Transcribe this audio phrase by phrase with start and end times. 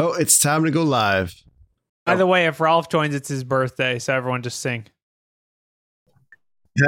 [0.00, 1.34] Oh, it's time to go live.
[2.06, 2.28] By the oh.
[2.28, 4.86] way, if Ralph joins, it's his birthday, so everyone just sing.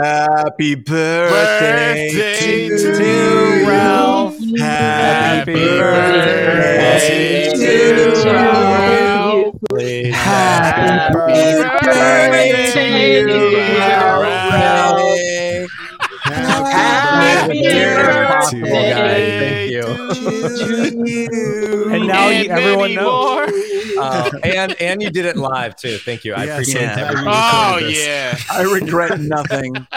[0.00, 4.36] Happy birthday, Birthday to, to Ralph.
[4.58, 9.56] Happy birthday birthday to Ralph.
[10.14, 14.20] Happy birthday to Ralph.
[16.22, 19.84] Happy birthday Thank you.
[21.90, 23.50] And now you, everyone knows.
[23.98, 25.98] Uh, and and you did it live too.
[25.98, 26.34] Thank you.
[26.34, 27.12] I Yes, appreciate yeah.
[27.12, 27.24] that.
[27.26, 28.38] Oh yeah.
[28.50, 29.74] I regret nothing.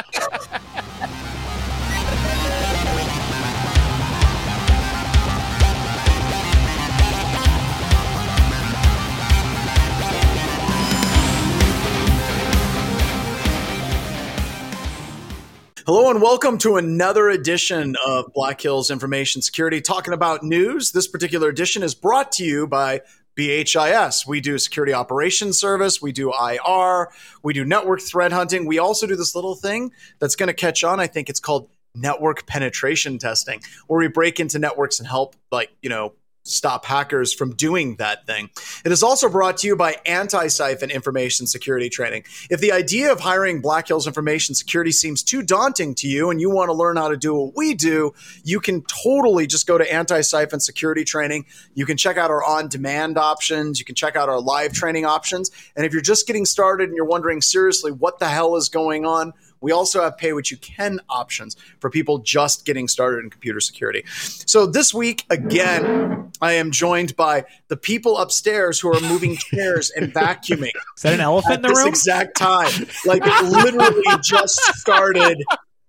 [15.85, 20.93] Hello and welcome to another edition of Black Hills Information Security talking about news.
[20.93, 23.01] This particular edition is brought to you by
[23.35, 24.25] BHIS.
[24.25, 27.09] We do security operations service, we do IR,
[27.43, 28.65] we do network threat hunting.
[28.65, 31.01] We also do this little thing that's going to catch on.
[31.01, 35.75] I think it's called network penetration testing, where we break into networks and help, like,
[35.81, 36.13] you know,
[36.43, 38.49] stop hackers from doing that thing.
[38.85, 42.23] It is also brought to you by Anti-Siphon Information Security Training.
[42.49, 46.39] If the idea of hiring Black Hills Information Security seems too daunting to you and
[46.41, 49.77] you want to learn how to do what we do, you can totally just go
[49.77, 51.45] to Anti-Siphon Security Training.
[51.73, 55.49] You can check out our on-demand options, you can check out our live training options,
[55.75, 59.05] and if you're just getting started and you're wondering seriously what the hell is going
[59.05, 59.33] on,
[59.63, 63.61] we also have pay what you can options for people just getting started in computer
[63.61, 64.03] security.
[64.09, 69.89] So this week, again, I am joined by the people upstairs who are moving chairs
[69.89, 71.87] and vacuuming Is that an elephant in the this room?
[71.87, 72.87] exact time.
[73.05, 75.41] Like it literally just started.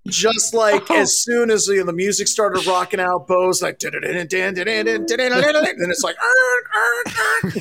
[0.07, 4.35] Just like as soon as the, the music started rocking out, Bo's like, and it's
[6.05, 6.17] like,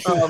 [0.10, 0.30] um,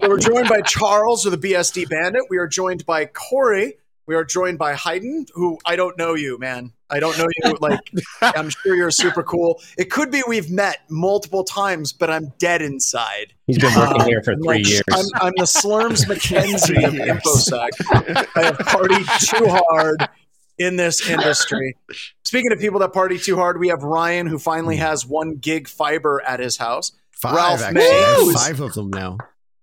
[0.08, 2.22] we're joined by Charles or the BSD Bandit.
[2.30, 3.76] We are joined by Corey.
[4.08, 6.72] We are joined by Hayden, who I don't know you, man.
[6.88, 7.58] I don't know you.
[7.60, 7.78] Like,
[8.22, 9.60] I'm sure you're super cool.
[9.76, 13.34] It could be we've met multiple times, but I'm dead inside.
[13.46, 14.82] He's been working Uh, here for three like- years.
[14.90, 18.26] I'm, I'm the Slurms McKenzie of InfoSec.
[18.34, 20.08] I have partied too hard
[20.56, 21.76] in this industry.
[22.24, 25.68] Speaking of people that party too hard, we have Ryan, who finally has one gig
[25.68, 26.92] fiber at his house.
[27.10, 27.82] Five, Ralph actually.
[27.82, 28.32] I have May.
[28.32, 29.18] five of them now.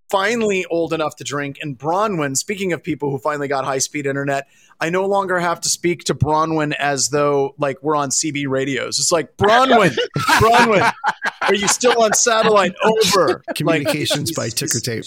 [0.09, 1.57] Finally old enough to drink.
[1.61, 4.47] And Bronwyn, speaking of people who finally got high speed internet,
[4.79, 8.99] I no longer have to speak to Bronwyn as though like we're on CB radios.
[8.99, 10.93] It's like Bronwyn, Bronwyn,
[11.41, 12.73] are you still on satellite?
[12.83, 13.41] Over.
[13.55, 15.05] Communications Like, by ticker tape.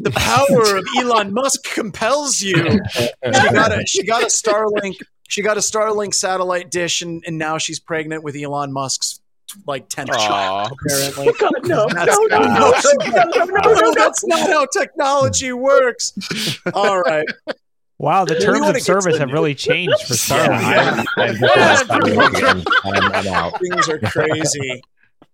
[0.00, 2.54] the power of Elon Musk compels you.
[2.94, 4.94] She got a she got a Starlink
[5.28, 9.20] she got a Starlink satellite dish and, and now she's pregnant with Elon Musk's
[9.66, 10.72] like tenth child.
[10.72, 16.12] Apparently, God, no, That's no, no, not- no, No, that's not how technology works.
[16.72, 17.26] All right,
[17.98, 20.60] Wow, the terms of service the have really changed for Starlink.
[20.60, 22.64] Yeah, I, I just lost my again.
[22.84, 23.60] I'm, I'm out.
[23.60, 24.82] things are crazy.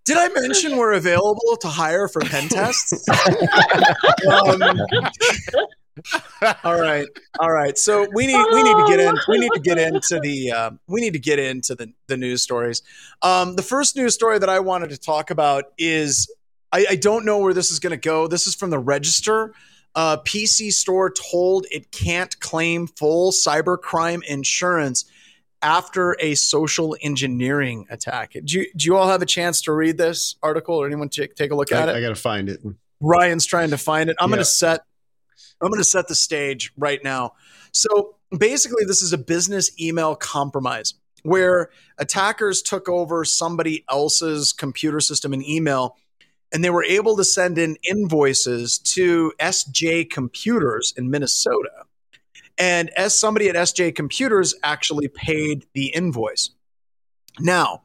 [0.04, 3.09] Did I mention we're available to hire for pen tests?
[4.31, 4.60] um,
[6.65, 7.06] all right,
[7.39, 7.77] all right.
[7.77, 9.15] So we need we need to get in.
[9.28, 12.43] We need to get into the uh, we need to get into the the news
[12.43, 12.83] stories.
[13.23, 16.33] Um, the first news story that I wanted to talk about is
[16.73, 18.27] I, I don't know where this is going to go.
[18.27, 19.55] This is from the Register.
[19.95, 25.05] Uh, PC Store told it can't claim full cybercrime insurance
[25.62, 28.33] after a social engineering attack.
[28.45, 31.34] Do you, do you all have a chance to read this article or anyone take,
[31.34, 31.97] take a look at I, it?
[31.97, 32.61] I got to find it.
[33.01, 34.17] Ryan's trying to find it.
[34.21, 34.83] I'm going to set
[35.60, 37.34] I'm going to set the stage right now.
[37.72, 45.00] So basically this is a business email compromise where attackers took over somebody else's computer
[45.00, 45.97] system and email
[46.53, 51.84] and they were able to send in invoices to SJ Computers in Minnesota.
[52.59, 56.50] And as somebody at SJ Computers actually paid the invoice.
[57.38, 57.82] Now,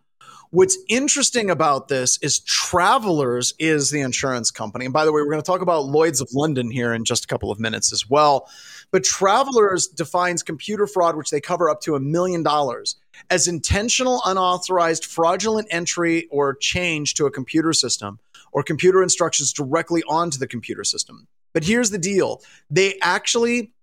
[0.56, 4.86] What's interesting about this is Travelers is the insurance company.
[4.86, 7.26] And by the way, we're going to talk about Lloyd's of London here in just
[7.26, 8.48] a couple of minutes as well.
[8.90, 12.96] But Travelers defines computer fraud, which they cover up to a million dollars,
[13.30, 18.18] as intentional, unauthorized, fraudulent entry or change to a computer system
[18.54, 21.28] or computer instructions directly onto the computer system.
[21.52, 23.74] But here's the deal they actually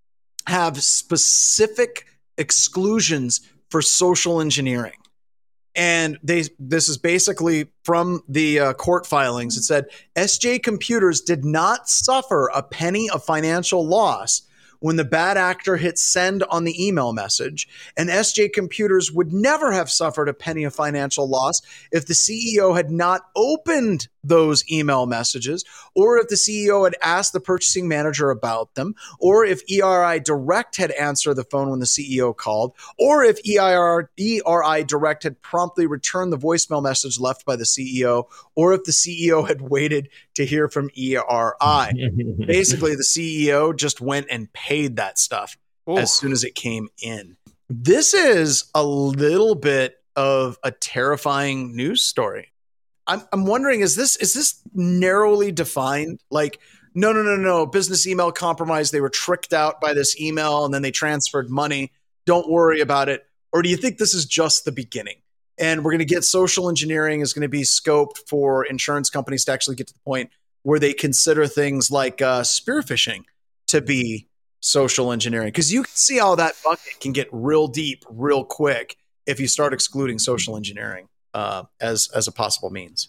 [0.47, 2.07] have specific
[2.39, 4.95] exclusions for social engineering
[5.75, 9.57] and they this is basically from the uh, court filings.
[9.57, 9.87] It said
[10.17, 14.43] sj computers did not suffer a penny of financial loss
[14.81, 17.69] when the bad actor hit send on the email message.
[17.97, 22.77] And sj computers would never have suffered a penny of financial loss if the ceo
[22.77, 25.65] had not opened those email messages,
[25.95, 30.77] or if the CEO had asked the purchasing manager about them, or if ERI Direct
[30.77, 35.87] had answered the phone when the CEO called, or if EIR, ERI Direct had promptly
[35.87, 38.25] returned the voicemail message left by the CEO,
[38.55, 42.37] or if the CEO had waited to hear from ERI.
[42.47, 45.57] Basically, the CEO just went and paid that stuff
[45.89, 45.99] Ooh.
[45.99, 47.37] as soon as it came in.
[47.69, 52.52] This is a little bit of a terrifying news story.
[53.07, 56.21] I'm, I'm wondering is this is this narrowly defined?
[56.31, 56.61] Like,
[56.95, 58.91] no, no, no, no, business email compromise.
[58.91, 61.93] They were tricked out by this email and then they transferred money.
[62.27, 63.27] Don't worry about it.
[63.53, 65.17] Or do you think this is just the beginning?
[65.59, 69.45] And we're going to get social engineering is going to be scoped for insurance companies
[69.45, 70.31] to actually get to the point
[70.63, 73.25] where they consider things like uh, spear phishing
[73.67, 74.29] to be
[74.61, 78.97] social engineering because you can see how that bucket can get real deep real quick
[79.27, 83.09] if you start excluding social engineering uh, as as a possible means.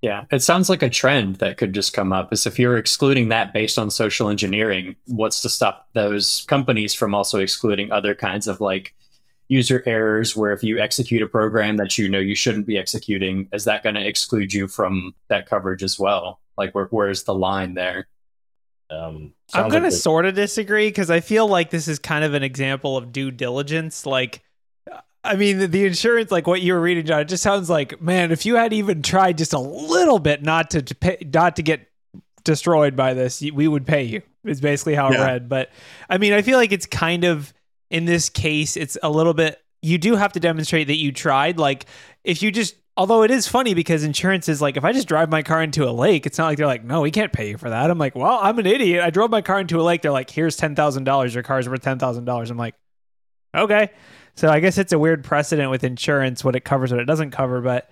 [0.00, 2.32] Yeah, it sounds like a trend that could just come up.
[2.32, 7.14] Is if you're excluding that based on social engineering, what's to stop those companies from
[7.14, 8.94] also excluding other kinds of like
[9.48, 10.36] user errors?
[10.36, 13.82] Where if you execute a program that you know you shouldn't be executing, is that
[13.82, 16.40] going to exclude you from that coverage as well?
[16.56, 18.06] Like, where, where's the line there?
[18.90, 21.98] Um, I'm going to like the- sort of disagree because I feel like this is
[21.98, 24.06] kind of an example of due diligence.
[24.06, 24.42] Like,
[25.28, 28.32] I mean, the, insurance, like what you were reading, John, it just sounds like, man,
[28.32, 31.62] if you had even tried just a little bit not to, to pay, not to
[31.62, 31.88] get
[32.44, 34.22] destroyed by this, we would pay you.
[34.44, 35.22] Is basically how Yeah.
[35.22, 35.48] it read.
[35.48, 35.70] But
[36.08, 37.52] I mean, I feel like it's kind of
[37.90, 39.60] in this case, it's a little bit.
[39.82, 41.58] You do have to demonstrate that you tried.
[41.58, 41.84] Like,
[42.24, 45.30] if you just although it is funny because insurance is like if I just drive
[45.30, 47.58] my car into a lake, it's not like they're like, no, we can't pay you
[47.58, 47.90] for that.
[47.90, 49.04] I'm like, well, I'm an idiot.
[49.04, 50.02] I drove my car into a lake.
[50.02, 51.34] They're like, here's ten thousand dollars.
[51.34, 52.50] Your car's worth ten thousand dollars.
[52.50, 52.74] I'm like,
[53.54, 53.90] okay.
[54.38, 57.32] So I guess it's a weird precedent with insurance what it covers, what it doesn't
[57.32, 57.90] cover, but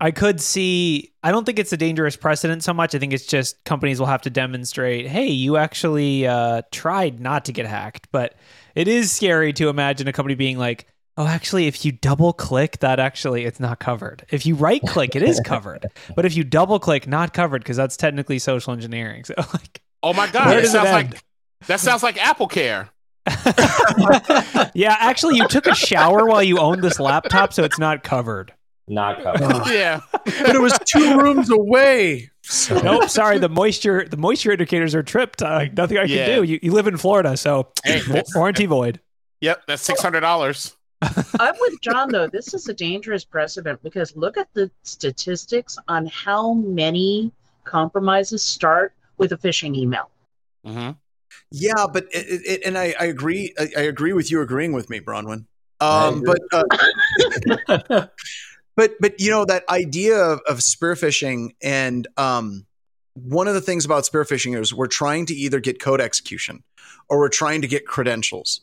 [0.00, 2.94] I could see I don't think it's a dangerous precedent so much.
[2.94, 7.44] I think it's just companies will have to demonstrate, hey, you actually uh, tried not
[7.44, 8.08] to get hacked.
[8.10, 8.36] But
[8.74, 10.86] it is scary to imagine a company being like,
[11.18, 14.24] oh, actually, if you double click, that actually it's not covered.
[14.30, 15.88] If you right click, it is covered.
[16.16, 19.24] but if you double click, not covered because that's technically social engineering.
[19.26, 21.12] So like, Oh my god, that it sounds end?
[21.12, 21.24] like
[21.66, 22.88] that sounds like Apple Care.
[24.74, 28.52] yeah, actually, you took a shower while you owned this laptop, so it's not covered.
[28.88, 29.66] not covered.
[29.72, 30.00] Yeah.
[30.24, 32.30] But it was two rooms away.
[32.42, 33.38] So nope, sorry.
[33.38, 35.42] The moisture the moisture indicators are tripped.
[35.42, 36.42] Uh, nothing I can do.
[36.42, 38.02] You, you live in Florida, so Hey,
[38.34, 39.00] warranty void.
[39.40, 40.76] Yep, that's six hundred dollars.
[41.40, 42.28] I'm with John though.
[42.28, 47.32] This is a dangerous precedent because look at the statistics on how many
[47.64, 50.10] compromises start with a phishing email.
[50.66, 50.90] Mm-hmm.
[51.50, 53.54] Yeah, but it, it, and I, I agree.
[53.58, 55.46] I, I agree with you agreeing with me, Bronwyn.
[55.80, 58.06] Um, but uh,
[58.76, 62.66] but but you know that idea of, of spear phishing and um,
[63.14, 66.62] one of the things about spear phishing is we're trying to either get code execution
[67.08, 68.62] or we're trying to get credentials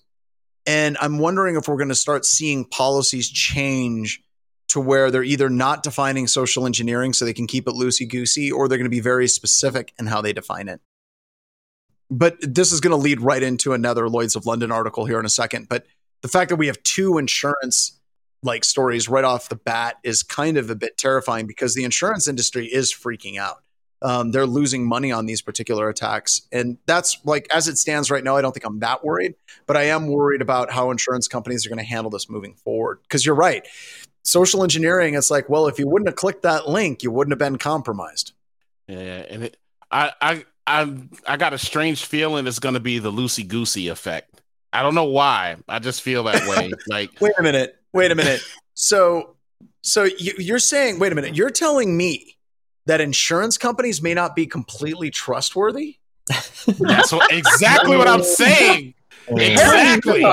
[0.66, 4.24] and i'm wondering if we're going to start seeing policies change
[4.70, 8.52] to where they're either not defining social engineering so they can keep it loosey goosey
[8.52, 10.80] or they're going to be very specific in how they define it
[12.10, 15.26] but this is going to lead right into another lloyds of london article here in
[15.26, 15.86] a second but
[16.22, 18.00] the fact that we have two insurance
[18.44, 22.28] like stories right off the bat is kind of a bit terrifying because the insurance
[22.28, 23.64] industry is freaking out.
[24.02, 26.44] Um, they're losing money on these particular attacks.
[26.54, 29.76] And that's like, as it stands right now, I don't think I'm that worried, but
[29.76, 33.00] I am worried about how insurance companies are going to handle this moving forward.
[33.04, 33.68] Because you're right.
[34.24, 37.40] Social engineering, it's like, well, if you wouldn't have clicked that link, you wouldn't have
[37.40, 38.32] been compromised.
[38.88, 39.58] Yeah, and it,
[39.92, 40.94] I, I, I,
[41.28, 44.42] I got a strange feeling it's going to be the loosey goosey effect.
[44.72, 45.58] I don't know why.
[45.68, 46.72] I just feel that way.
[46.88, 47.76] like, Wait a minute.
[47.92, 48.40] Wait a minute.
[48.76, 49.36] So,
[49.82, 52.38] so you, you're saying, wait a minute, you're telling me
[52.86, 55.98] that insurance companies may not be completely trustworthy?
[56.28, 58.94] that's what, exactly what I'm saying.
[59.32, 60.26] Exactly.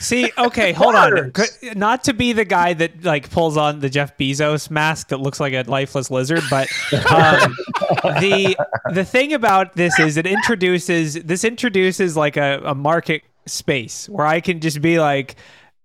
[0.00, 1.32] See, okay, hold on.
[1.74, 5.40] Not to be the guy that like pulls on the Jeff Bezos mask that looks
[5.40, 7.56] like a lifeless lizard, but um,
[8.20, 8.56] the
[8.92, 14.26] the thing about this is it introduces this introduces like a, a market space where
[14.26, 15.36] I can just be like,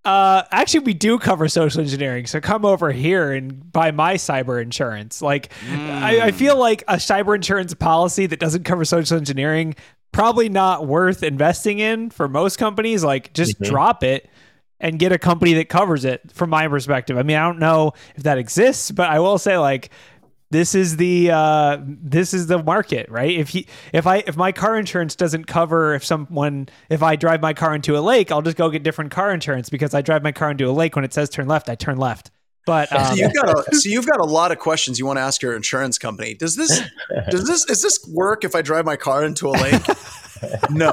[0.06, 4.62] uh, actually, we do cover social engineering, so come over here and buy my cyber
[4.62, 5.22] insurance.
[5.22, 9.76] Like, I, I feel like a cyber insurance policy that doesn't cover social engineering
[10.14, 13.04] probably not worth investing in for most companies.
[13.04, 13.66] Like, just Mhm.
[13.70, 14.30] drop it
[14.80, 16.22] and get a company that covers it.
[16.34, 19.58] From my perspective, I mean, I don't know if that exists, but I will say
[19.58, 19.90] like
[20.52, 23.32] this is the uh, this is the market, right?
[23.36, 27.42] If he if I if my car insurance doesn't cover if someone if I drive
[27.42, 30.22] my car into a lake, I'll just go get different car insurance because I drive
[30.22, 32.30] my car into a lake when it says turn left, I turn left.
[32.66, 35.18] But So um, you've got a so you've got a lot of questions you want
[35.18, 36.34] to ask your insurance company.
[36.34, 36.82] Does this
[37.30, 39.82] does this is this work if I drive my car into a lake?
[40.70, 40.92] No.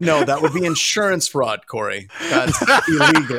[0.00, 2.08] No, that would be insurance fraud, Corey.
[2.30, 3.36] That's illegal.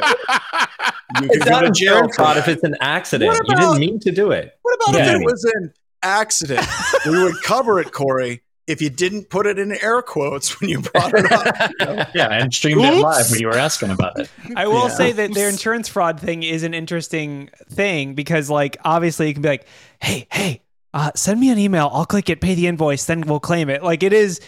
[1.22, 3.32] You could It's go not to jail fraud if it's an accident.
[3.32, 4.56] What you didn't mean to do it.
[4.62, 5.16] What about Yeah.
[5.16, 5.74] if it was an
[6.04, 6.68] accident?
[7.08, 10.80] we would cover it, Corey, if you didn't put it in air quotes when you
[10.82, 12.08] brought it up.
[12.14, 14.30] Yeah, and streamed it live when you were asking about it.
[14.56, 14.88] I will Yeah.
[14.90, 19.42] say that their insurance fraud thing is an interesting thing because, like, obviously you can
[19.42, 19.66] be like,
[20.02, 20.62] "Hey, hey,
[20.94, 21.90] uh, send me an email.
[21.94, 24.40] I'll click it, pay the invoice, then we'll claim it." Like, it is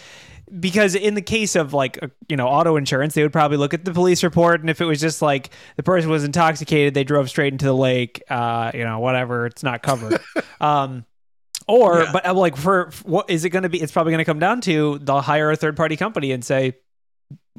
[0.60, 3.74] because in the case of like uh, you know auto insurance, they would probably look
[3.74, 7.04] at the police report, and if it was just like the person was intoxicated, they
[7.04, 10.20] drove straight into the lake, uh, you know, whatever, it's not covered.
[10.60, 11.04] um,
[11.68, 12.10] or, Yeah.
[12.12, 13.80] but like for, for what is it going to be?
[13.80, 16.74] It's probably going to come down to they'll hire a third party company and say,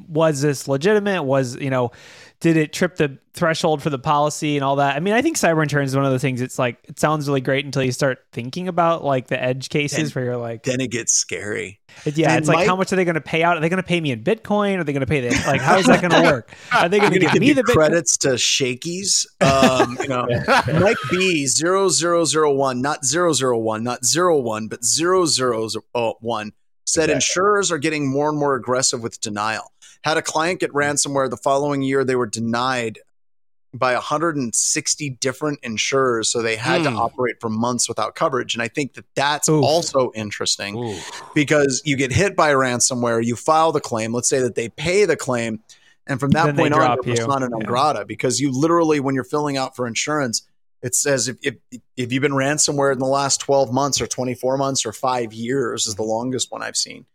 [0.08, 1.22] was this legitimate?
[1.22, 1.92] Was you know,
[2.40, 4.96] did it trip the threshold for the policy and all that?
[4.96, 6.40] I mean, I think cyber insurance is one of the things.
[6.42, 10.12] It's like it sounds really great until you start thinking about like the edge cases
[10.12, 11.80] Then- where you're like, then it gets scary.
[12.04, 13.56] it- yeah, and it's like how much are they going to pay out?
[13.56, 14.78] Are they going to pay me in Bitcoin?
[14.78, 15.60] Are they going to pay the like?
[15.60, 16.52] How is that going to work?
[16.72, 17.74] Are they going to give me the you Bitcoin?
[17.74, 19.26] credits to Shakey's.
[19.40, 20.26] Um, you know,
[20.80, 26.52] Mike B 0001, not 001, not 01, but 001
[26.86, 27.14] said Okay.
[27.14, 29.72] insurers are getting more and more aggressive with denial.
[30.04, 32.98] Had a client get ransomware the following year, they were denied
[33.72, 36.96] by 160 different insurers, so they had to Hmm.
[36.98, 38.54] operate for months without coverage.
[38.54, 39.64] And I think that that's Oof.
[39.64, 40.96] also interesting Ooh.
[41.34, 44.12] because you get hit by ransomware, you file the claim.
[44.12, 45.60] Let's say that they pay the claim,
[46.06, 47.20] and from that Then point on, you're you.
[47.22, 48.04] persona non Yeah.
[48.04, 50.42] because you literally, when you're filling out for insurance,
[50.82, 51.54] it says if, if
[51.96, 55.86] if you've been ransomware in the last 12 months or 24 months or five years
[55.86, 57.06] is the longest one I've seen.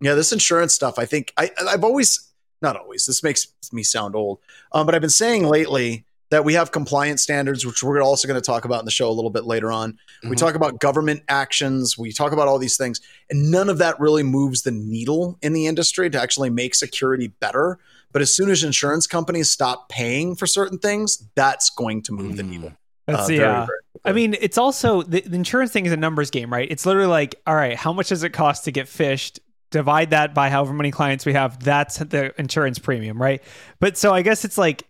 [0.00, 2.30] Yeah, this insurance stuff, I think I I've always
[2.62, 3.06] not always.
[3.06, 4.38] This makes me sound old,
[4.72, 8.38] um, but I've been saying lately that we have compliance standards, which we're also going
[8.38, 9.96] to talk about in the show a little bit later on.
[10.24, 10.38] We Mhm.
[10.38, 11.96] talk about government actions.
[11.96, 13.00] We talk about all these things,
[13.30, 17.28] and none of that really moves the needle in the industry to actually make security
[17.28, 17.78] better.
[18.12, 22.36] But as soon as insurance companies stop paying for certain things, that's going to move
[22.36, 22.48] the Mm.
[22.48, 22.72] needle.
[23.06, 25.92] That's uh, the, very, uh, very I mean, it's also the, the insurance thing is
[25.92, 26.68] a numbers game, right?
[26.70, 29.38] It's literally like, all right, how much does it cost to get phished?
[29.70, 31.62] Divide that by however many clients we have.
[31.62, 33.42] That's the insurance premium, right?
[33.80, 34.84] But so I guess it's like,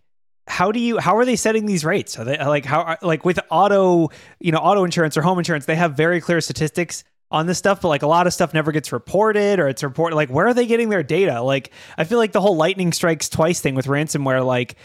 [0.47, 0.97] how do you?
[0.97, 2.17] How are they setting these rates?
[2.17, 4.09] Are they like how like with auto,
[4.39, 5.65] you know, auto insurance or home insurance?
[5.65, 8.71] They have very clear statistics on this stuff, but like a lot of stuff never
[8.71, 10.15] gets reported or it's reported.
[10.15, 11.41] Like, where are they getting their data?
[11.41, 14.75] Like, I feel like the whole lightning strikes twice thing with ransomware, like.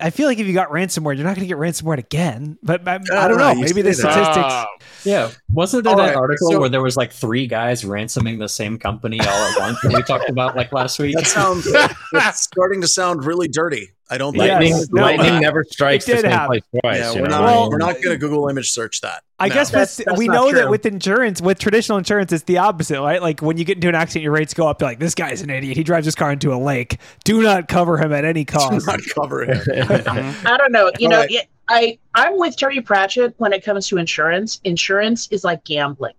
[0.00, 2.58] I feel like if you got ransomware, you're not going to get ransomware again.
[2.62, 2.98] But I, I
[3.28, 3.60] don't Uh, know.
[3.60, 4.36] Maybe the statistics.
[4.36, 4.66] Ah,
[5.04, 8.38] Yeah, wasn't there All that right, article so- where there was like three guys ransoming
[8.38, 11.14] the same company all at once that we talked about like last week?
[11.14, 11.66] That sounds
[12.12, 13.93] it's starting to sound really dirty.
[14.10, 14.88] I don't like Lightning, it.
[14.92, 16.46] no, lightning uh, never strikes the same happen.
[16.48, 16.98] place twice.
[17.14, 19.22] Yeah, we're not Well- we're not going to Google image search that.
[19.38, 19.54] I No.
[19.54, 22.58] guess That's- with, that's we not know that with insurance, with traditional insurance, it's the
[22.58, 23.22] opposite, right?
[23.22, 24.80] Like when you get into an accident, your rates go up.
[24.80, 25.76] You're like, this guy's an idiot.
[25.76, 26.98] He drives his car into a lake.
[27.24, 28.86] Do not cover him at any Do cost.
[28.86, 29.50] not cover it.
[29.66, 30.46] mhm.
[30.46, 30.90] I don't know.
[30.98, 31.30] You All know, right.
[31.30, 34.60] it, I I'm with Terry Pratchett when it comes to insurance.
[34.64, 36.12] Insurance is like gambling.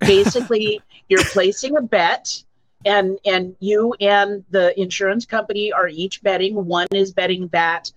[0.00, 2.42] Basically, you're placing a bet,
[2.84, 6.54] and and you and the insurance company are each betting.
[6.64, 7.92] One is betting that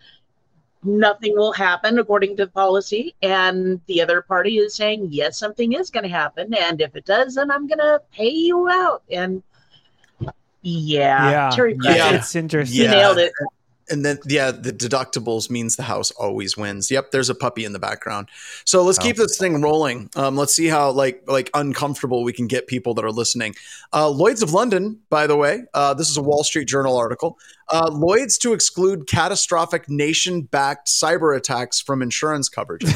[0.83, 5.73] nothing will happen according to the policy, and the other party is saying yes, something
[5.73, 9.03] is going to happen, and if it does, then I'm going to pay you out.
[9.09, 9.41] And
[10.61, 12.77] yeah, yeah, Terry yeah, it's interesting.
[12.77, 12.91] he Yeah.
[12.91, 13.33] nailed it.
[13.89, 16.89] And then, yeah, the deductibles means the house always wins.
[16.89, 18.29] Yep, there's a puppy in the background.
[18.65, 20.09] So let's keep this thing rolling.
[20.15, 23.55] Um, let's see how like like uncomfortable we can get people that are listening.
[23.91, 27.37] Uh, Lloyd's of London, by the way, uh, this is a Wall Street Journal article.
[27.69, 32.83] Uh, Lloyd's to exclude catastrophic nation-backed cyber attacks from insurance coverage.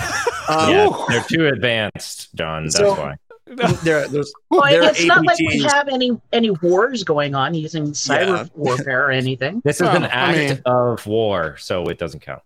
[0.50, 2.64] Um, yeah, they're too advanced, John.
[2.64, 3.16] That's So- why.
[3.84, 7.54] there- there's Well, there are it's not like we have any any wars going on
[7.54, 8.46] using cyber Yeah.
[8.56, 9.62] warfare or anything.
[9.64, 12.42] This is Well, an I act mean- of war, so it doesn't count.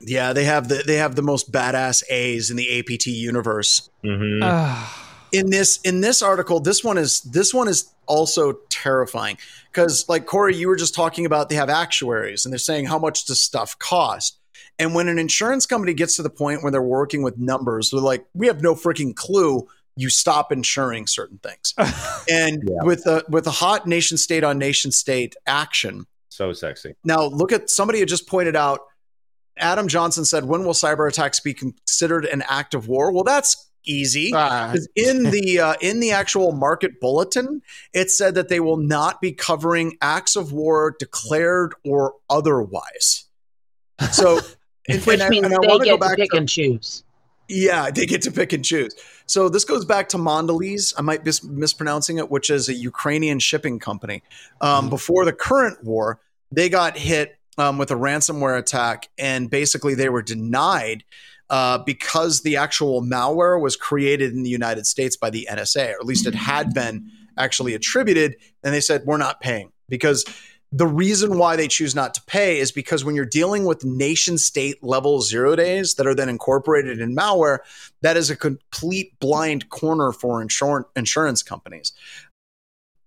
[0.00, 3.90] yeah, they have the they have the most badass A's in the APT universe.
[4.02, 9.38] hmm Ah, in this in this article this one is this one is also terrifying
[9.70, 12.98] because like corey you were just talking about they have actuaries and they're saying how
[12.98, 14.38] much does stuff cost
[14.80, 18.00] and when an insurance company gets to the point where they're working with numbers they're
[18.00, 19.68] like we have no freaking clue
[20.00, 21.74] you stop insuring certain things
[22.30, 22.82] and Yeah.
[22.82, 26.94] with a with the hot nation state on nation state action So sexy.
[27.04, 28.80] now, look at somebody had just pointed out.
[29.58, 33.68] Adam Johnson said, "When will cyber attacks be considered an act of war?" Well, that's
[33.84, 34.30] easy.
[34.30, 37.60] 'Cause in the uh, in the actual market bulletin,
[37.92, 43.24] it said that they will not be covering acts of war declared or otherwise.
[44.12, 44.40] So
[44.88, 47.04] And, which and I- means and they wanna go get to pick to- and choose.
[47.48, 48.94] Yeah, they get to pick and choose.
[49.30, 50.92] So this goes back to Mondelez.
[50.98, 54.24] I might be mispronouncing it, which is a Ukrainian shipping company.
[54.60, 56.18] Um, Before the current war,
[56.50, 61.04] they got hit um, with a ransomware attack, and basically they were denied
[61.48, 66.00] uh, because the actual malware was created in the United States by the NSA, or
[66.00, 67.08] at least it had been
[67.38, 68.34] actually attributed.
[68.64, 70.24] And they said we're not paying because
[70.72, 74.38] the reason why they choose not to pay is because when you're dealing with nation
[74.38, 77.58] state level zero days that are then incorporated in malware,
[78.02, 81.92] that is a complete blind corner for insur- insurance companies.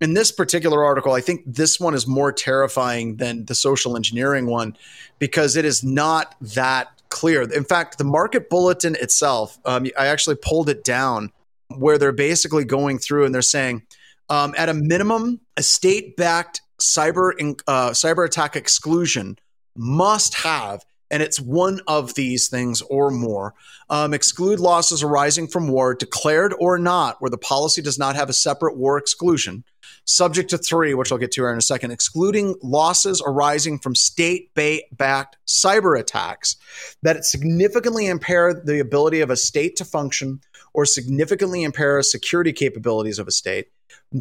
[0.02, 4.48] In this particular article, I think this one is more terrifying than the social engineering
[4.48, 4.76] one
[5.18, 7.44] because it is not that clear.
[7.44, 11.32] In fact, the market bulletin itself, um, I actually pulled it down
[11.70, 13.84] where they're basically going through and they're saying,
[14.30, 19.38] um, at a minimum, a state-backed cyber in, uh, cyber attack exclusion
[19.76, 23.54] must have, and it's one of these things or more,
[23.90, 28.30] um, exclude losses arising from war, declared or not, where the policy does not have
[28.30, 29.64] a separate war exclusion.
[30.06, 33.96] Subject to three, which I'll get to here in a second, excluding losses arising from
[33.96, 36.58] state-backed cyber attacks
[37.04, 40.42] that significantly impair the ability of a state to function
[40.74, 43.68] or significantly impair security capabilities of a state.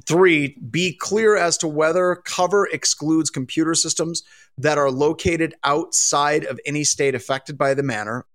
[0.07, 4.23] Three, be clear as to whether cover excludes computer systems
[4.59, 8.26] that are located outside of any state affected by the manner.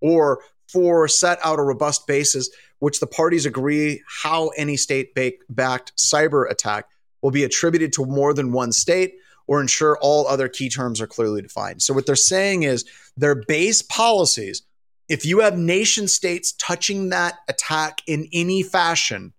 [0.00, 5.14] Or four, set out a robust basis which the parties agree how any state
[5.48, 6.86] backed cyber attack
[7.20, 9.14] will be attributed to more than one state
[9.46, 11.80] or ensure all other key terms are clearly defined.
[11.80, 12.84] So, what they're saying is
[13.16, 14.62] their base policies,
[15.08, 19.32] if you have nation states touching that attack in any fashion,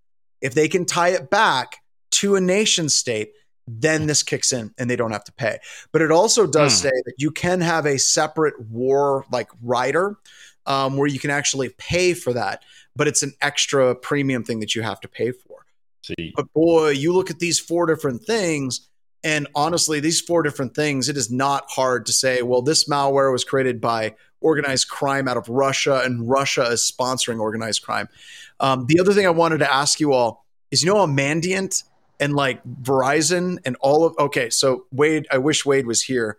[0.43, 1.77] if they can tie it back
[2.11, 3.31] to a nation state,
[3.65, 5.57] then this kicks in and they don't have to pay.
[5.91, 6.89] But it also does Hmm.
[6.89, 10.17] say that you can have a separate war like rider
[10.65, 12.63] um, where you can actually pay for that,
[12.95, 15.65] but it's an extra premium thing that you have to pay for.
[16.01, 18.89] See, But boy, you look at these four different things,
[19.23, 23.31] and honestly, these four different things, it is not hard to say, well, this malware
[23.31, 28.09] was created by organized crime out of Russia, and Russia is sponsoring organized crime.
[28.59, 31.83] Um, the other thing I wanted to ask you all is, you know, a Mandiant
[32.19, 36.37] and like Verizon and all of okay, so Wade, I wish Wade was here.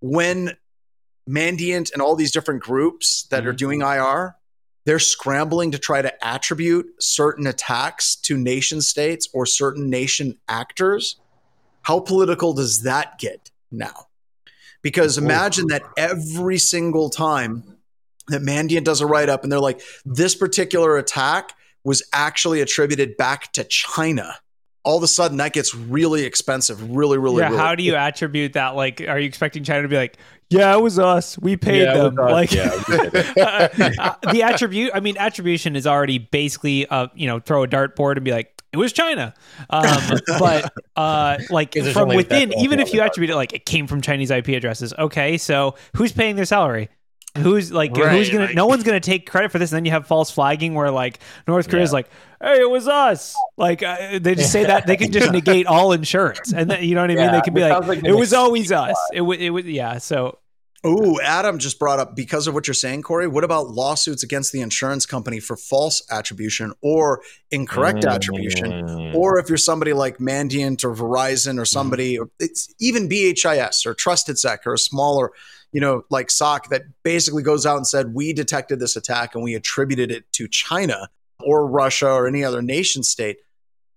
[0.00, 0.56] When
[1.28, 4.36] Mandiant and all these different groups that are doing IR,
[4.84, 11.20] they're scrambling to try to attribute certain attacks to nation states or certain nation actors.
[11.82, 14.08] How political does that get now?
[14.82, 17.76] Because imagine that every single time
[18.30, 21.52] that Mandiant does a write up and they're like, this particular attack
[21.84, 24.36] was actually attributed back to China.
[24.82, 27.58] All of a sudden, that gets really expensive, really, really, yeah, really.
[27.58, 28.70] how do you attribute that?
[28.76, 30.16] Like, are you expecting China to be like,
[30.48, 31.38] yeah, it was us.
[31.38, 32.14] We paid Yeah, them.
[32.16, 33.36] Like, Yeah, we did it.
[33.38, 34.90] uh, uh, the attribute.
[34.94, 38.60] I mean, attribution is already basically, uh, you know, throw a dartboard and be like,
[38.72, 39.34] it was China.
[39.68, 43.66] Um, but uh, like 'Cause there's from within, even if you attribute it like it
[43.66, 46.88] came from Chinese IP addresses, okay, so who's paying their salary?
[47.38, 48.46] Who's like Right, who's gonna?
[48.46, 50.90] like- no one's gonna take credit for this, and then you have false flagging where
[50.90, 51.94] like North Korea's Yeah.
[51.94, 52.10] like,
[52.42, 55.92] "Hey, it was us." Like uh, they just say that they can just negate all
[55.92, 57.24] insurance, and then you know what I mean.
[57.24, 58.78] Yeah, they can be like, like "It was always excuse.
[58.90, 59.38] us." It was.
[59.38, 59.64] It was.
[59.64, 59.98] Yeah.
[59.98, 60.38] So
[60.86, 63.28] Ooh, Adam just brought up because of what you're saying, Corey.
[63.28, 68.70] What about lawsuits against the insurance company for false attribution or incorrect attribution?
[68.72, 69.14] Mm.
[69.14, 73.94] Or if you're somebody like Mandiant or Verizon or somebody, or it's even BHIS or
[73.94, 75.32] TrustedSec or a smaller,
[75.72, 79.44] you know, like SOC that basically goes out and said, we detected this attack and
[79.44, 81.08] we attributed it to China
[81.40, 83.38] or Russia or any other nation state.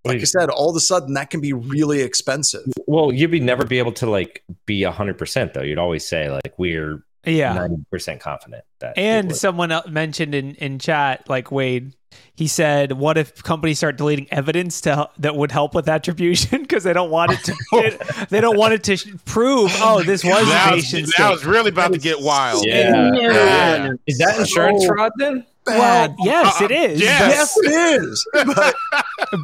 [0.06, 2.66] Like I said, all of a sudden that can be really expensive.
[2.88, 5.62] Well, you'd be never be able to like be hundred percent though.
[5.62, 7.54] You'd always say like we're yeah.
[7.54, 8.98] ninety percent confident that.
[8.98, 11.96] And someone else mentioned in, in chat, like Wade,
[12.36, 16.84] he said, "What if companies start deleting evidence to that would help with attribution because
[16.84, 20.24] they don't want it to it, they don't want it to sh- prove oh this
[20.24, 22.66] was now, nation it's, state." now it's really about to get wild.
[22.66, 22.92] Yeah.
[22.92, 23.90] No, Yeah.
[24.08, 25.46] is that insurance So fraud then?
[25.66, 27.00] Well, yes, Uh, it is.
[27.00, 27.56] yes.
[27.56, 28.28] Yes, it is.
[28.34, 28.76] But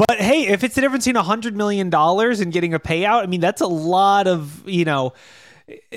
[0.08, 3.24] But hey, if it's the difference between a hundred million dollars and getting a payout,
[3.24, 5.13] I mean that's a lot of you know.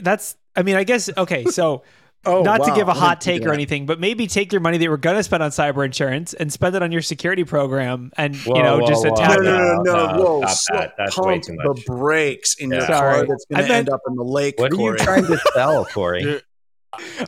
[0.00, 1.44] That's I mean I guess okay.
[1.46, 1.82] So
[2.24, 4.84] oh, not to give a hot take or anything, but maybe take your money that
[4.84, 8.12] you were going to spend on cyber insurance and spend it on your security program,
[8.16, 9.12] and you know whoa, just whoa.
[9.12, 9.38] attack.
[9.40, 10.94] No, no, no, no, No, Whoa, stop slow- that.
[10.98, 11.84] That's way pump too the much.
[11.86, 12.86] brakes in your Yeah.
[12.86, 13.26] car Sorry.
[13.28, 14.54] that's going to end up in the lake.
[14.58, 14.98] What are you Corey.
[14.98, 16.22] trying to sell, Corey?
[16.24, 16.38] Yeah.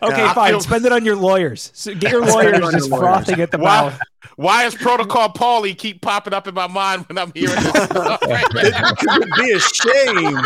[0.03, 0.51] Okay, I fine.
[0.53, 1.71] feel- Spend it on your lawyers.
[1.75, 3.03] So get your lawyers just your lawyers.
[3.25, 3.87] frothing at the Wow.
[3.89, 3.99] mouth.
[4.37, 8.21] Why is Protocol Paulie keep popping up in my mind when I'm hearing this stuff?
[8.23, 10.39] it would be a shame,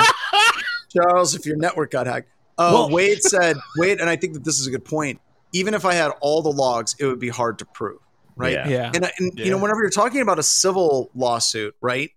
[0.90, 2.28] Charles, if your network got hacked.
[2.58, 5.20] Uh, Well- Wade said, Wade, and I think that this is a good point.
[5.54, 8.00] even if I had all the logs, it would be hard to prove,
[8.36, 8.52] right?
[8.52, 8.68] Yeah.
[8.68, 8.90] Yeah.
[8.94, 12.10] And, and you know, whenever you're talking about a civil lawsuit, right?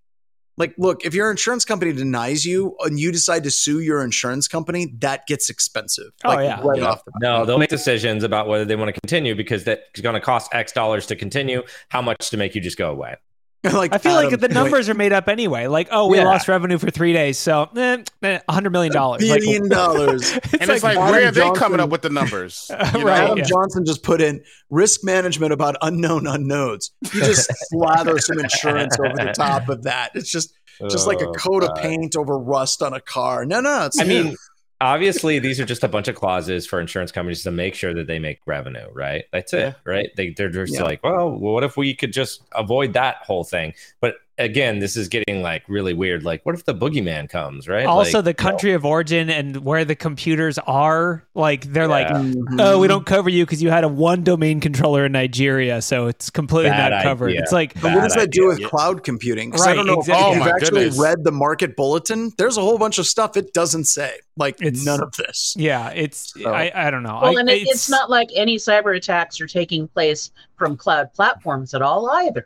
[0.58, 4.50] Like, look, if your insurance company denies you and you decide to sue your insurance
[4.50, 6.12] company, that gets expensive.
[6.26, 6.60] Oh, like, yeah.
[6.62, 6.90] right Yeah.
[6.90, 7.14] off the.
[7.22, 10.54] No, they'll make decisions about whether they want to continue because that's going to cost
[10.54, 11.64] X dollars to continue.
[11.88, 13.16] How much to make you just go away?
[13.74, 15.68] like I feel like the numbers are made up anyway.
[15.68, 16.24] Like, oh, we Yeah.
[16.26, 18.92] lost revenue for three days, so eh, eh, $100 million.
[18.94, 20.32] Like, billion dollars.
[20.32, 22.70] and it's like, Adam where are they Johnson- coming up with the numbers?
[22.94, 23.06] You know?
[23.06, 23.44] Right, Adam yeah.
[23.44, 26.92] Johnson just put in risk management about unknown unknowns.
[27.14, 30.12] You just slather some insurance over the top of that.
[30.16, 30.54] It's just
[30.90, 33.46] just like a Oh, coat of paint over rust on a car.
[33.46, 34.36] No, no, it's I mean,
[34.82, 38.08] obviously, these are just a bunch of clauses for insurance companies to make sure that
[38.08, 39.26] they make revenue, right?
[39.32, 39.74] That's it, Yeah.
[39.86, 40.10] right?
[40.18, 40.84] They, they're just Yeah.
[40.84, 43.74] like, well, what if we could just avoid that whole thing?
[44.02, 46.24] But again, this is getting like really weird.
[46.24, 47.86] Like, what if the boogeyman comes, right?
[47.86, 52.22] also, Like, the country of origin and where the computers are, like, they're like, Yeah.
[52.24, 52.60] Mhm.
[52.60, 56.08] oh, we don't cover you because you had a one domain controller in Nigeria, so
[56.08, 57.30] it's completely Bad not covered.
[57.30, 57.42] idea.
[57.42, 58.70] It's like, But what does Bad that do with idea.
[58.70, 59.52] cloud computing?
[59.52, 60.22] 'Cause I Right, don't know exactly.
[60.22, 61.00] if Oh you've my actually goodness.
[61.00, 62.32] read the market bulletin.
[62.38, 64.12] There's a whole bunch of stuff it doesn't say.
[64.38, 65.54] Like It's- none of this.
[65.58, 67.20] yeah, it's, So- I, I don't know.
[67.22, 71.14] Well, I, and it, it's, not like any cyber attacks are taking place from cloud
[71.14, 72.46] platforms at all either.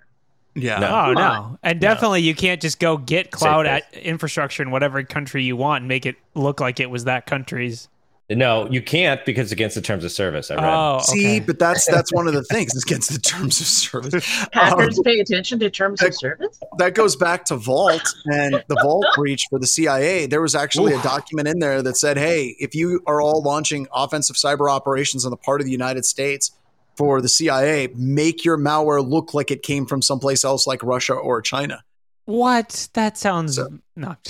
[0.56, 0.80] Yeah.
[0.80, 0.88] No.
[1.08, 1.60] Oh no!
[1.64, 5.82] And definitely, you can't just go get cloud at infrastructure in whatever country you want
[5.82, 7.90] and make it look like it was that country's.
[8.30, 10.50] no, you can't because against the terms of service.
[10.50, 10.64] I read.
[10.66, 12.74] Oh, See, but that's that's one of the things.
[12.74, 14.26] It's against the terms of service.
[14.54, 16.58] Hackers Um, pay attention to terms of service.
[16.78, 20.26] that goes back to Vault and the Vault breach for the CIA.
[20.26, 23.88] There was actually a document in there that said, "Hey, if you are all launching
[23.94, 26.52] offensive cyber operations on the part of the United States
[26.98, 31.14] for the CIA, make your malware look like it came from someplace else, like Russia
[31.14, 31.84] or China."
[32.26, 32.88] What?
[32.94, 34.16] That sounds So- no.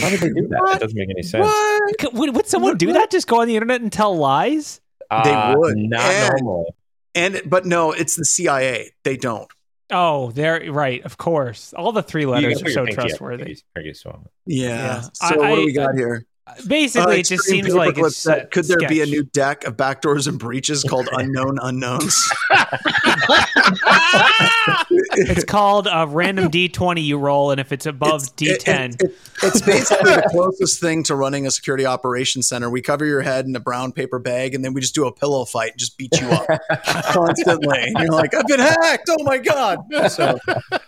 [0.00, 0.58] How did they do that?
[0.60, 0.72] What?
[0.72, 1.46] That doesn't make any sense.
[1.46, 2.12] What?
[2.14, 3.10] Would, would someone do that?
[3.10, 4.80] Just go on the internet and tell lies?
[5.10, 5.76] They Uh, would.
[5.76, 6.74] Not And- normal.
[7.14, 8.90] And but no, it's the CIA.
[9.04, 9.48] They don't.
[9.90, 11.02] Oh, they're right.
[11.04, 13.44] Of course, all the three letters gotta are put so your pinky up, trustworthy.
[13.44, 14.30] pinky- pinky swallow.
[14.44, 14.68] Yeah.
[14.68, 15.00] Yeah.
[15.14, 16.26] So I- what do we got here?
[16.66, 19.76] Basically, Uh, it just seems like it's said, could there be a new deck of
[19.76, 22.28] backdoors and breaches called Unknown Unknowns?
[25.18, 29.14] It's called a random D20 you roll, and if it's above It's- D10, it- it-
[29.42, 32.68] it's basically the closest thing to running a security operations center.
[32.70, 35.12] We cover your head in a brown paper bag, and then we just do a
[35.12, 36.46] pillow fight and just beat you up
[37.12, 37.78] constantly.
[37.78, 39.08] And you're like, I've been hacked.
[39.10, 39.78] Oh my god.
[40.10, 40.78] So, uh,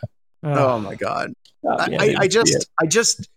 [0.45, 1.33] oh my god.
[1.69, 2.27] I, Yeah, I, I yeah.
[2.29, 3.29] just, I just,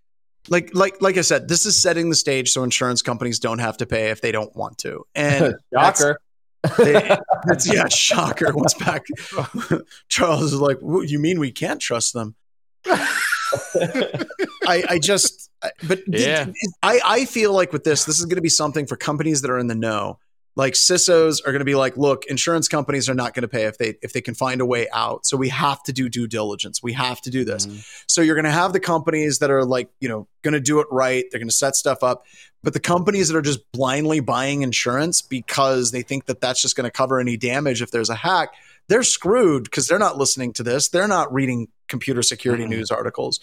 [0.49, 3.77] like, like, like I said, this is setting the stage so insurance companies don't have
[3.77, 5.05] to pay if they don't want to.
[5.15, 6.19] And that's- Shocker.
[6.77, 8.51] they- that's yeah, shocker.
[8.53, 9.05] What's back?
[10.09, 12.35] Charles is like, you mean we can't trust them?
[12.85, 16.47] I, I just, I- but Yeah.
[16.83, 19.51] I, I feel like with this, this is going to be something for companies that
[19.51, 20.19] are in the know.
[20.55, 23.63] Like CISOs are going to be like, look, insurance companies are not going to pay
[23.65, 25.25] if they if they can find a way out.
[25.25, 26.83] So we have to do due diligence.
[26.83, 27.67] We have to do this.
[28.07, 30.79] So you're going to have the companies that are like, you know, going to do
[30.81, 31.23] it right.
[31.31, 32.25] They're going to set stuff up.
[32.63, 36.75] But the companies that are just blindly buying insurance because they think that that's just
[36.75, 38.49] going to cover any damage if there's a hack,
[38.87, 40.89] they're screwed because they're not listening to this.
[40.89, 42.69] They're not reading computer security Mhm.
[42.69, 43.39] news articles.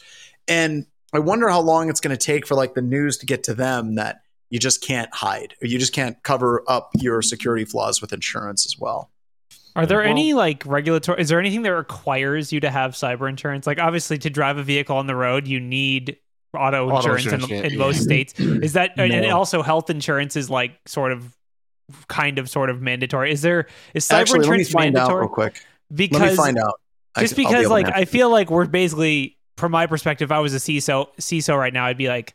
[0.46, 3.44] And I wonder how long it's going to take for like the news to get
[3.44, 7.64] to them that you just can't hide or you just can't cover up your security
[7.64, 9.10] flaws with insurance as well.
[9.76, 11.20] Are there Well- any like regulatory?
[11.20, 13.66] Is there anything that requires you to have cyber insurance?
[13.66, 16.16] Like, obviously, to drive a vehicle on the road, you need
[16.56, 17.78] auto Auto insurance, insurance, in, yeah, in yeah.
[17.78, 18.38] most states.
[18.40, 21.36] Is that and also health insurance is like sort of,
[22.08, 23.30] kind of, sort of mandatory?
[23.30, 25.20] Is there is cyber Actually, let me insurance find out mandatory?
[25.20, 25.62] real quick.
[25.94, 26.80] Because Let me find out.
[27.14, 27.86] I just can- I'll be because like.
[27.94, 31.72] I feel like we're basically from my perspective, if I was a CISO CISO right
[31.72, 32.34] now, I'd be like,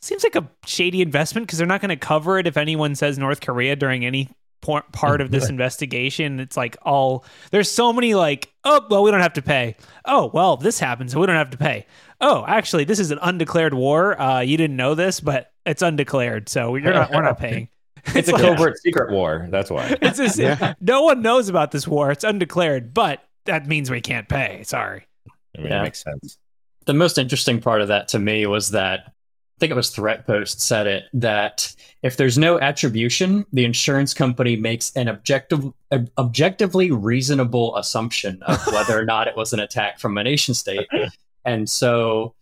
[0.00, 3.18] seems like a shady investment because they're not going to cover it if anyone says
[3.18, 4.28] North Korea during any
[4.62, 6.40] por- part of this investigation.
[6.40, 9.76] It's like all there's so many like, oh well, we don't have to pay.
[10.04, 11.86] Oh well, this happens, so we don't have to pay.
[12.20, 14.20] Oh, actually, this is an undeclared war.
[14.20, 17.68] Uh, you didn't know this, but it's undeclared, so you're not we're not paying.
[18.14, 19.46] It's a like- covert secret war.
[19.50, 19.94] That's why.
[20.00, 20.72] It's just, Yeah.
[20.80, 22.10] no one knows about this war.
[22.10, 24.62] It's undeclared, but that means we can't pay.
[24.62, 25.06] Sorry.
[25.54, 25.80] I mean, Yeah.
[25.80, 26.38] it makes sense.
[26.86, 29.10] the most interesting part of that to me was that I
[29.60, 34.90] think it was Threatpost said it that if there's no attribution, the insurance company makes
[34.96, 40.18] an objective, ob- objectively reasonable assumption of whether or not it was an attack from
[40.18, 40.88] a nation state.
[41.42, 42.34] And so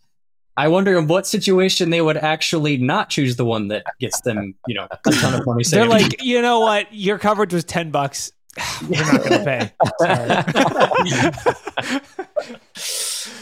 [0.57, 4.55] I wonder in what situation they would actually not choose the one that gets them,
[4.67, 6.93] you know, a ton of money They're like, you know what?
[6.93, 8.33] Your coverage was ten bucks.
[8.89, 9.71] We're not going to pay.
[11.85, 12.01] Sorry.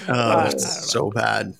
[0.09, 1.53] Oh, I it's so bad.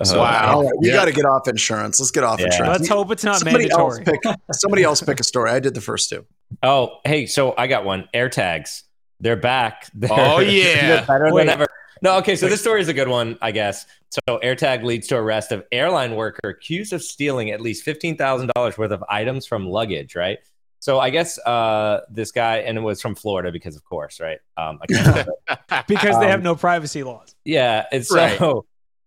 [0.00, 0.56] Uh, Wow.
[0.56, 0.94] All right, we Yeah.
[0.94, 1.98] got to get off insurance.
[1.98, 2.46] Let's get off Yeah.
[2.46, 2.78] insurance.
[2.80, 4.04] Let's hope it's not somebody mandatory.
[4.06, 4.34] else pick.
[4.52, 5.50] Somebody else pick a story.
[5.50, 6.26] I did the first two.
[6.62, 8.08] Oh, hey, so I got one.
[8.14, 8.82] AirTags.
[9.20, 9.86] They're back.
[9.94, 11.04] They're, Oh, yeah.
[11.06, 11.46] better Wait.
[11.46, 11.66] than ever.
[12.02, 13.86] No, okay, so this story is a good one, I guess.
[14.10, 18.50] So AirTag leads to arrest of airline worker accused of stealing at least fifteen thousand
[18.54, 20.14] dollars worth of items from luggage.
[20.14, 20.38] Right.
[20.78, 24.38] So I guess uh, this guy, and it was from Florida because, of course, right?
[24.58, 25.84] Um, I can't help it.
[25.88, 27.34] because they Um, have no privacy laws.
[27.46, 28.38] Yeah, and so Right.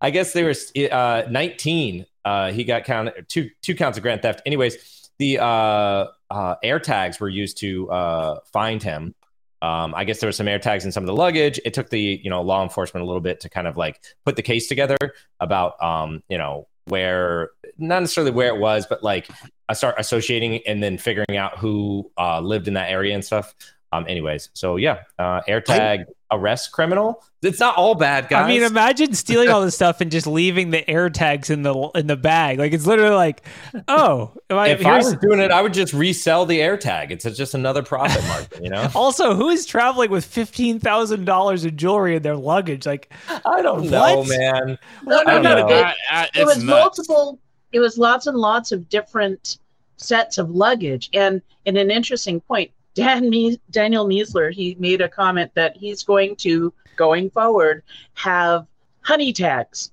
[0.01, 0.55] I guess they were
[0.91, 2.05] uh, 19.
[2.23, 4.41] Uh, he got counted two two counts of grand theft.
[4.45, 9.15] Anyways, the uh, uh, air tags were used to uh, find him.
[9.61, 11.59] Um, I guess there were some air tags in some of the luggage.
[11.65, 14.35] It took the you know law enforcement a little bit to kind of like put
[14.35, 14.97] the case together
[15.39, 19.29] about um, you know where not necessarily where it was, but like
[19.67, 23.53] I start associating and then figuring out who uh, lived in that area and stuff.
[23.91, 27.23] Um, anyways, so yeah, uh, AirTag arrest criminal.
[27.41, 28.45] It's not all bad, guys.
[28.45, 32.07] I mean, imagine stealing all this stuff and just leaving the AirTags in the in
[32.07, 32.59] the bag.
[32.59, 33.43] Like it's literally like,
[33.87, 37.11] oh, if I, if I was doing it, I would just resell the AirTag.
[37.11, 38.89] It's just another profit margin, you know.
[38.95, 42.85] also, who is traveling with fifteen thousand dollars of jewelry in their luggage?
[42.85, 44.77] Like, I don't know, man.
[45.03, 45.55] No, I no, don't no.
[45.55, 45.67] know.
[45.67, 46.99] It, I, I, it was nuts.
[46.99, 47.39] multiple.
[47.71, 49.57] It was lots and lots of different
[49.97, 52.71] sets of luggage, and and an interesting point.
[52.99, 57.83] Dan Me- Daniel Miessler he made a comment that he's going to going forward
[58.13, 58.67] have
[59.01, 59.91] honey tags.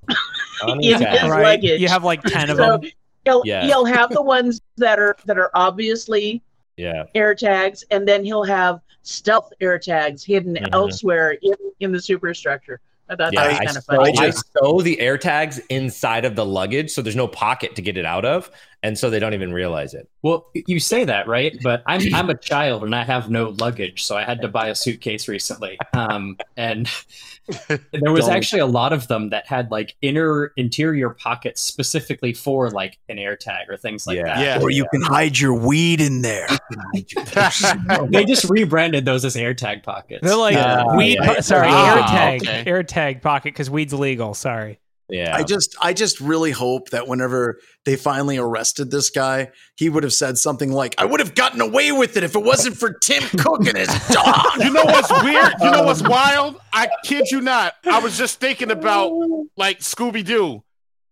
[0.60, 1.20] Honey Yeah, tag.
[1.20, 1.42] His right?
[1.42, 1.80] luggage.
[1.80, 2.90] You have like ten of So them.
[3.24, 3.64] he'll Yeah.
[3.64, 6.42] he'll have the ones that are that are obviously
[6.76, 10.68] Yeah, air tags, and then he'll have stealth air tags hidden Mhm.
[10.72, 12.80] elsewhere in, in the superstructure.
[13.08, 13.42] I thought yeah.
[13.42, 14.18] that I, was kind of sew, funny.
[14.18, 18.04] I sew the AirTags inside of the luggage, so there's no pocket to get it
[18.04, 18.50] out of,
[18.86, 20.08] and so they don't even realize it.
[20.22, 21.58] Well, you say that, right?
[21.62, 24.68] But I'm I'm a child and I have no luggage, so I had to buy
[24.68, 25.76] a suitcase recently.
[25.92, 26.88] Um, and
[27.92, 32.70] there was actually a lot of them that had like inner interior pockets specifically for
[32.70, 34.24] like an air tag or things like Yeah.
[34.24, 34.40] that.
[34.40, 34.62] Yeah.
[34.62, 36.46] Or you can hide your weed in there.
[38.10, 40.20] They just rebranded those as air tag pockets.
[40.22, 40.96] They're like Yeah.
[40.96, 41.18] weed.
[41.20, 41.34] Yeah.
[41.34, 42.70] po- sorry, Ah, air tag, okay.
[42.70, 44.34] air tag pocket because weed's legal.
[44.34, 44.78] Sorry.
[45.08, 49.88] Yeah, I just I just really hope that whenever they finally arrested this guy, he
[49.88, 52.76] would have said something like, I would have gotten away with it if it wasn't
[52.76, 54.44] for Tim Cook and his dog.
[54.58, 55.54] You know what's weird?
[55.60, 56.60] You know what's um, wild?
[56.72, 57.74] I kid you not.
[57.84, 59.12] I was just thinking about
[59.56, 60.64] like Scooby Doo.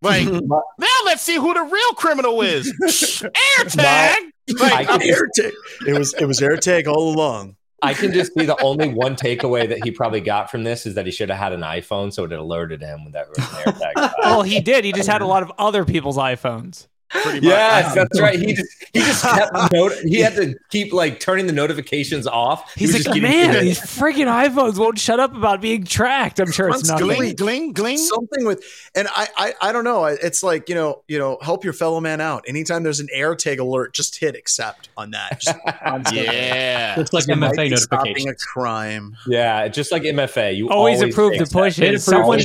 [0.02, 0.26] Like
[0.78, 2.72] now, let's see who the real criminal is.
[3.22, 4.22] Air tag.
[4.58, 5.52] Like, I- AirTag.
[5.86, 7.56] It was it was AirTag all along.
[7.84, 10.94] I can just see the only one takeaway that he probably got from this is
[10.94, 13.66] that he should have had an iPhone, so it alerted him when that there was
[13.66, 14.12] an AirTag.
[14.22, 14.84] Well, he did.
[14.84, 16.88] He just had a lot of other people's iPhones.
[17.22, 17.44] Pretty much.
[17.44, 18.38] Yes, that's right.
[18.38, 22.72] He just he just kept not- he had to keep like turning the notifications off.
[22.74, 26.40] He's was like, just getting- man, these freaking iPhones won't shut up about being tracked.
[26.40, 27.06] I'm sure it's nothing.
[27.08, 27.98] Gling, gling, gling.
[27.98, 30.04] Something with and I, I I don't know.
[30.06, 32.44] It's like, you know, you know, help your fellow man out.
[32.46, 35.40] Anytime there's an AirTag alert, just hit accept on that.
[35.40, 35.56] Just.
[36.14, 36.98] Yeah.
[37.00, 39.16] It's like You MFA be stopping a crime.
[39.26, 41.84] yeah, just like MFA, you Always always, approve the push that.
[41.86, 41.90] it.
[41.92, 42.40] They Someone,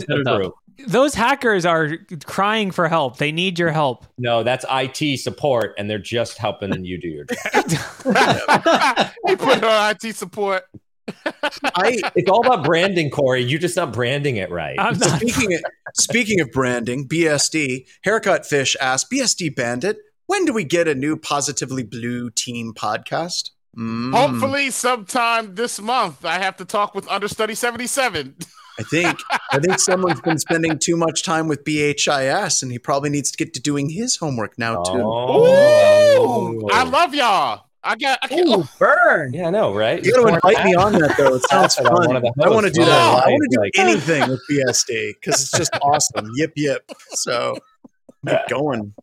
[0.87, 0.87] always set it up.
[0.87, 0.91] Approve.
[0.91, 3.17] those hackers are crying for help.
[3.17, 4.05] They need your help.
[4.17, 7.37] No, that's IT support, and they're just helping you do your job.
[9.27, 10.65] he put her on IT support.
[11.75, 13.41] I It's all about branding, Corey.
[13.41, 14.75] You're just not branding it right.
[14.79, 15.19] I'm not.
[15.19, 15.61] speaking of,
[15.95, 21.17] speaking of branding, BSD Haircut Fish asked BSD Bandit, when do we get a new
[21.17, 23.49] Positively Blue Team podcast?
[23.77, 28.35] Mm, Hopefully, sometime this month, I have to talk with Understudy 77.
[28.79, 29.19] I think
[29.51, 33.37] I think someone's been spending too much time with BHIS, and he probably needs to
[33.37, 35.01] get to doing his homework now too.
[35.03, 36.53] Oh.
[36.53, 37.65] Ooh, I love y'all.
[37.83, 38.19] I got.
[38.21, 38.69] I can't, Ooh, oh.
[38.79, 39.33] burn.
[39.33, 40.03] Yeah, I know, right?
[40.03, 41.35] You got to invite me on that though.
[41.35, 42.15] It sounds I fun.
[42.41, 42.89] I want to do that.
[42.89, 46.29] Oh, I want to do like- anything with BSD because it's just awesome.
[46.35, 46.89] Yip yip.
[47.11, 47.57] So
[48.25, 48.93] keep going.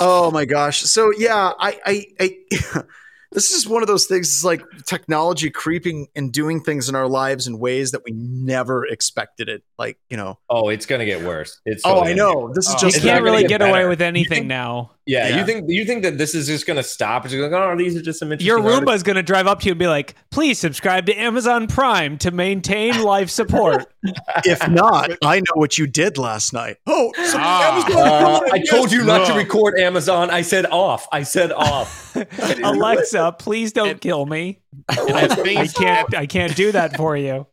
[0.00, 0.80] Oh my gosh.
[0.82, 2.82] So yeah, I I, I
[3.32, 4.28] this is one of those things.
[4.28, 8.86] It's like technology creeping and doing things in our lives in ways that we never
[8.86, 9.62] expected it.
[9.78, 10.38] Like you know.
[10.48, 11.60] Oh, it's gonna get worse.
[11.66, 12.52] It's Oh, totally I know.
[12.54, 12.78] This is Oh.
[12.78, 14.92] Just It's not can't really get get away with anything think- now.
[15.08, 15.38] Yeah, Yeah.
[15.38, 17.24] you think you think that this is just gonna stop?
[17.24, 18.46] It's like, oh, these are just some interesting.
[18.46, 18.96] Your articles.
[18.96, 22.18] is going to drive up to you and be like, please subscribe to Amazon Prime
[22.18, 23.86] to maintain life support.
[24.44, 26.76] if not, I know what you did last night.
[26.86, 27.86] Oh, some Ah.
[27.90, 30.28] Uh, I told you not to record Amazon.
[30.30, 31.08] I said off.
[31.10, 32.14] I said off.
[32.62, 34.60] Alexa, please don't And- kill me.
[34.90, 37.46] and as I can't I can't do that for you.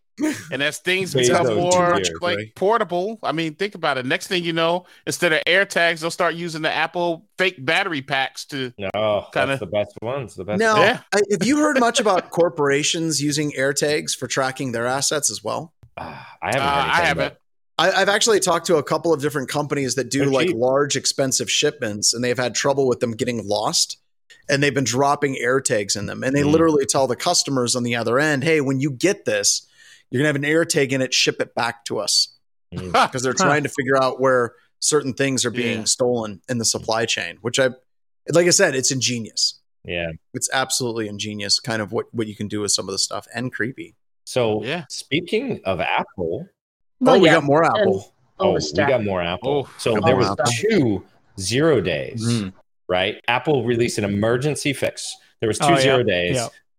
[0.52, 2.52] And as things become more do it, like Ray.
[2.56, 4.06] portable, I mean, think about it.
[4.06, 8.02] Next thing you know, instead of air tags, they'll start using the Apple fake battery
[8.02, 8.72] packs to.
[8.78, 10.36] No, Kinda- that's the best ones.
[10.36, 10.60] The best.
[10.60, 11.00] Now, Yeah.
[11.14, 15.74] I- have you heard much about corporations using AirTags for tracking their assets as well?
[15.98, 16.62] Ah, I haven't.
[16.62, 17.26] Uh, I haven't.
[17.28, 17.38] about-
[17.78, 20.56] I, I've actually talked to a couple of different companies that do They're like cheap.
[20.58, 23.98] large, expensive shipments, and they've had trouble with them getting lost
[24.48, 26.24] and they've been dropping air tags in them.
[26.24, 26.52] And they Mm.
[26.52, 29.64] literally tell the customers on the other end, hey, when you get this,
[30.18, 32.38] you're going to have an air tag in it, ship it back to us.
[32.74, 32.92] Mm.
[32.92, 35.84] Because they're trying to figure out where certain things are being Yeah.
[35.86, 37.70] stolen in the supply chain, which I,
[38.30, 39.60] like I said, it's ingenious.
[39.84, 40.12] Yeah.
[40.34, 43.28] It's absolutely ingenious, kind of what, what you can do with some of the stuff
[43.34, 43.96] and creepy.
[44.26, 44.86] So Yeah.
[44.90, 46.48] speaking of Apple,
[47.00, 48.14] Well, oh, we yeah, got more Apple.
[48.40, 49.68] Oh, oh, we got more Apple.
[49.70, 49.74] Oh.
[49.78, 50.36] so Oh, there was wow.
[50.62, 51.06] two
[51.40, 52.54] zero days, Mm.
[52.90, 53.22] right?
[53.28, 55.16] Apple released an emergency fix.
[55.40, 55.80] There was two Oh, yeah.
[55.82, 56.38] zero days.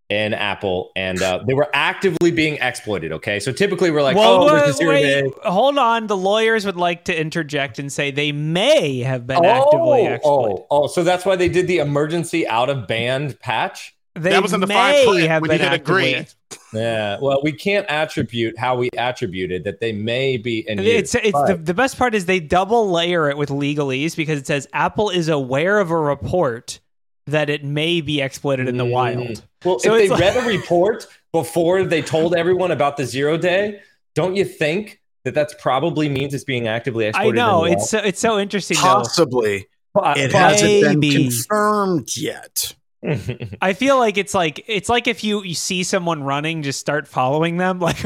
[0.08, 0.26] Yeah.
[0.26, 3.10] In Apple, and uh, they were actively being exploited.
[3.12, 6.06] Okay, so typically we're like, well, "Oh, wait, zero wait, hold on.
[6.06, 10.58] The lawyers would like to interject and say they may have been actively oh, exploited.
[10.62, 13.96] oh, oh, so that's why they did the emergency out of band patch.
[14.14, 16.26] They that was in the may fine print have when been you hit agree.
[16.72, 21.14] Yeah, well, we can't attribute how we attributed that they may be in use, It's
[21.16, 24.46] it's but- the, the best part is they double layer it with legalese because it
[24.46, 26.80] says Apple is aware of a report
[27.26, 28.90] that it may be exploited in the Mm.
[28.92, 29.42] wild.
[29.64, 33.36] Well, So if they like- read a report before they told everyone about the zero
[33.36, 33.80] day,
[34.14, 37.38] don't you think that that's probably means it's being actively exploited?
[37.40, 38.76] I know in the it's so, it's so interesting.
[38.76, 39.66] Possibly.
[39.94, 40.16] wild?
[40.18, 42.74] It hasn't been confirmed yet.
[43.62, 47.06] I feel like it's like it's like if you you see someone running, just start
[47.08, 47.78] following them.
[47.86, 48.02] Like,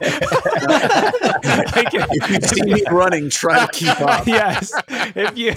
[0.00, 4.26] like If you see me running, try to keep up.
[4.26, 5.54] yes, if you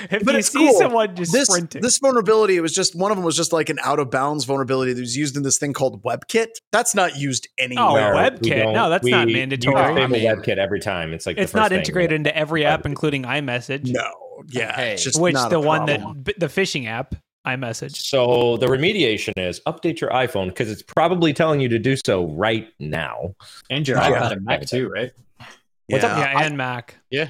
[0.10, 0.78] if But you it's see cool.
[0.78, 3.68] someone just This sprinting, this vulnerability, it was just one of them was just like
[3.68, 6.48] an out of bounds vulnerability that was used in this thing called WebKit.
[6.72, 8.14] That's not used Oh, anywhere.
[8.14, 8.72] web- we WebKit?
[8.72, 9.74] No, that's not mandatory.
[9.76, 11.12] You I disable mean- WebKit every time.
[11.12, 11.78] It's like the it's first not thing.
[11.80, 14.10] integrated into every app, including iMessage, no,
[14.48, 14.92] yeah, Hey.
[14.94, 16.22] it's just which not the a one problem.
[16.24, 17.14] that the phishing app
[17.46, 17.96] iMessage.
[17.96, 22.26] So the remediation is update your iPhone because it's probably telling you to do so
[22.26, 23.34] right now.
[23.70, 24.10] And your Yeah.
[24.10, 25.10] iPad and Mac too, right?
[25.88, 26.18] What's up?
[26.18, 26.32] Yeah.
[26.32, 26.96] Yeah, and Mac.
[27.10, 27.28] Yeah.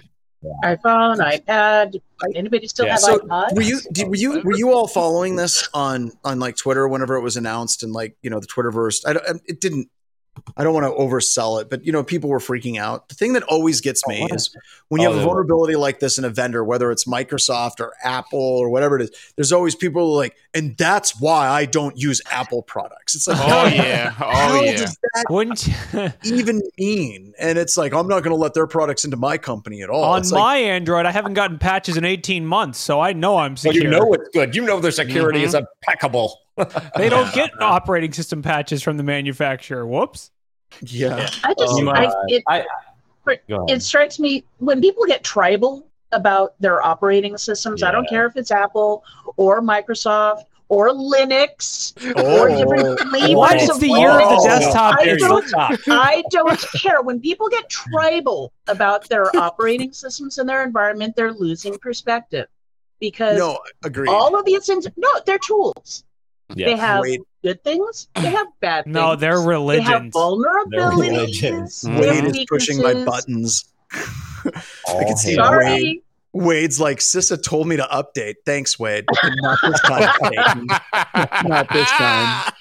[0.64, 2.00] iPhone, iPad.
[2.34, 3.54] Anybody still Yeah, have so iPod?
[3.54, 7.16] Were you did, were you were you all following this on on like Twitter whenever
[7.16, 9.02] it was announced and like you know the Twitterverse?
[9.06, 9.88] I don't, um, it didn't.
[10.56, 13.08] I don't want to oversell it, but you know people were freaking out.
[13.08, 14.54] The thing that always gets me is
[14.88, 15.30] when you Oh, have a they were.
[15.30, 19.10] vulnerability like this in a vendor, whether it's Microsoft or Apple or whatever it is.
[19.36, 23.14] There's always people like, and that's why I don't use Apple products.
[23.14, 24.12] It's like, Oh yeah.
[24.20, 24.76] Oh how yeah.
[24.76, 27.32] does that Wouldn't you, even mean?
[27.38, 30.04] And it's like I'm not going to let their products into my company at all.
[30.04, 31.06] on It's my like, Android?
[31.06, 34.28] I haven't gotten patches in 18 months, so I know I'm Well, you know it's
[34.32, 34.54] good.
[34.56, 35.44] You know their security Mhm.
[35.44, 36.38] is impeccable.
[36.96, 39.86] They don't get operating system patches from the manufacturer.
[39.86, 40.30] Whoops.
[40.82, 42.64] yeah, I just, Oh, I, it, I-
[43.48, 47.82] Go it strikes me when people get tribal about their operating systems.
[47.82, 49.04] I don't care if it's Apple
[49.36, 52.40] or Microsoft or Linux Oh.
[52.40, 53.56] or different flavors What?
[53.56, 54.44] of It's the year of the Linux.
[54.44, 54.96] desktop.
[54.98, 57.02] I don't- I don't care.
[57.02, 62.46] When people get tribal about their operating systems and their environment, they're losing perspective
[63.00, 64.08] because no, agreed.
[64.08, 66.04] all of these things, no, they're tools.
[66.54, 66.66] Yeah.
[66.66, 68.94] They have Wade, good things, they have bad things.
[68.94, 69.86] No, they're religions.
[69.86, 70.14] They have religions.
[70.14, 71.10] vulnerabilities.
[71.10, 71.80] religions.
[71.82, 73.64] they have Wade is pushing my buttons.
[73.92, 75.50] I can see hail.
[75.50, 75.60] Wade.
[75.60, 76.02] Sorry.
[76.32, 78.36] Wade's like, CISA told me to update.
[78.46, 79.04] Thanks, Wade.
[79.24, 80.66] Not this time.
[81.44, 82.52] Not this time.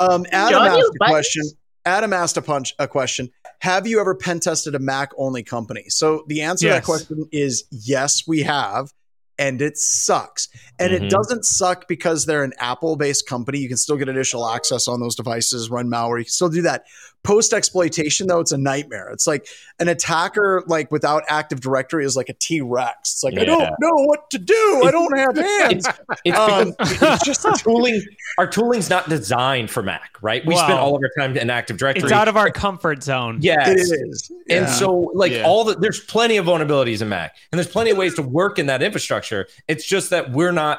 [0.00, 1.10] Um, Adam John, asked a buttons.
[1.10, 1.42] question.
[1.84, 3.30] Adam asked a punch a question.
[3.60, 5.86] Have you ever pen tested a Mac only company?
[5.88, 8.92] So the answer to that question is yes, we have,
[9.38, 10.48] and it sucks.
[10.78, 11.02] And Mhm.
[11.02, 13.58] it doesn't suck because they're an Apple based company.
[13.58, 16.18] You can still get initial access on those devices, run malware.
[16.18, 16.84] You can still do that.
[17.24, 19.10] Post exploitation, though, it's a nightmare.
[19.10, 19.46] It's like
[19.80, 23.12] an attacker, like without Active Directory, is like a T Rex.
[23.14, 24.82] It's like I don't know what to do.
[24.84, 25.36] I don't have
[25.70, 25.86] hands.
[26.24, 28.00] It's Um, because it's just our tooling.
[28.38, 30.46] Our tooling's not designed for Mac, right?
[30.46, 32.04] We spend all of our time in Active Directory.
[32.04, 33.38] It's out of our comfort zone.
[33.42, 33.68] yes.
[33.68, 33.78] It
[34.08, 34.30] is.
[34.48, 34.66] And Yeah.
[34.66, 35.42] so, like Yeah.
[35.42, 38.58] all the, there's plenty of vulnerabilities in Mac, and there's plenty of ways to work
[38.58, 39.48] in that infrastructure.
[39.66, 40.78] It's just that we're not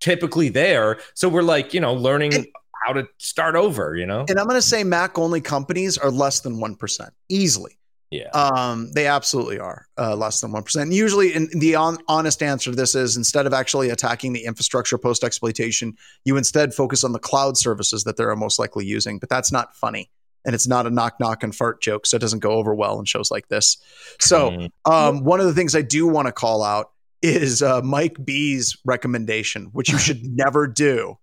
[0.00, 2.46] typically there, so we're like, you know, learning And-
[2.84, 3.96] how to start over.
[3.96, 7.78] You know, And I'm going to say Mac only companies are less than 1% easily.
[8.10, 8.28] yeah.
[8.30, 10.92] Um, they absolutely are uh, less than 1%.
[10.92, 14.98] Usually, in, the on, honest answer to this is instead of actually attacking the infrastructure
[14.98, 19.18] post exploitation, you instead focus on the cloud services that they're most likely using.
[19.18, 20.10] But that's not funny.
[20.44, 22.04] And it's not a knock, knock, and fart joke.
[22.04, 23.76] So it doesn't go over well in shows like this.
[24.20, 24.70] So, Mm.
[24.84, 26.90] um, one of the things I do want to call out
[27.22, 31.16] is uh, Mike B's recommendation, which you should never do.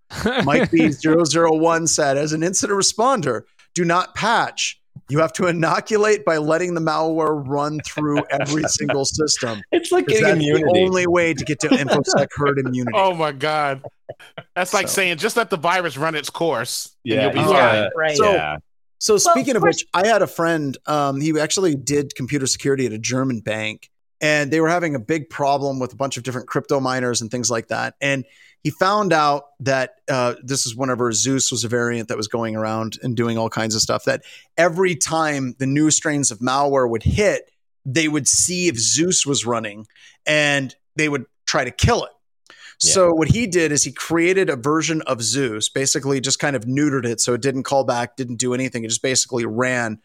[0.43, 3.41] Mike B001 said, as an incident responder,
[3.75, 4.77] do not patch.
[5.09, 9.61] You have to inoculate by letting the malware run through every single system.
[9.71, 12.91] it's like getting That's the only way to get to InfoSec herd immunity.
[12.95, 13.81] Oh my god.
[14.55, 16.95] That's like So- saying just let the virus run its course.
[17.05, 17.45] and Yeah, you'll be yeah.
[17.45, 17.55] fine.
[17.83, 18.17] Right, right.
[18.17, 18.57] So- yeah.
[18.99, 20.77] So speaking of first- which, I had a friend.
[20.85, 23.89] Um, he actually did computer security at a German bank,
[24.21, 27.31] and they were having a big problem with a bunch of different crypto miners and
[27.31, 27.95] things like that.
[28.01, 28.25] And
[28.63, 32.55] he found out that uh, this is whenever Zeus was a variant that was going
[32.55, 34.03] around and doing all kinds of stuff.
[34.03, 34.23] That
[34.57, 37.49] every time the new strains of malware would hit,
[37.85, 39.87] they would see if Zeus was running
[40.25, 42.11] and they would try to kill it.
[42.81, 42.91] Yeah.
[42.91, 46.65] So what he did is he created a version of Zeus, basically just kind of
[46.65, 48.83] neutered it so it didn't call back, didn't do anything.
[48.83, 49.99] It just basically ran.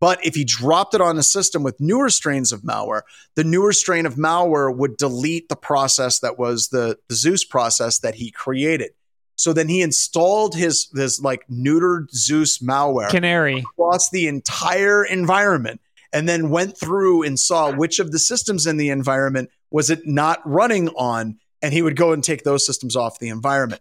[0.00, 3.02] But if he dropped it on a system with newer strains of malware,
[3.36, 7.98] the newer strain of malware would delete the process that was the, the Zeus process
[7.98, 8.92] that he created.
[9.36, 13.60] So then he installed his this like neutered Zeus malware Canary.
[13.60, 15.80] across the entire environment
[16.12, 20.06] and then went through and saw which of the systems in the environment was it
[20.06, 23.80] not running on and he would go and take those systems off the environment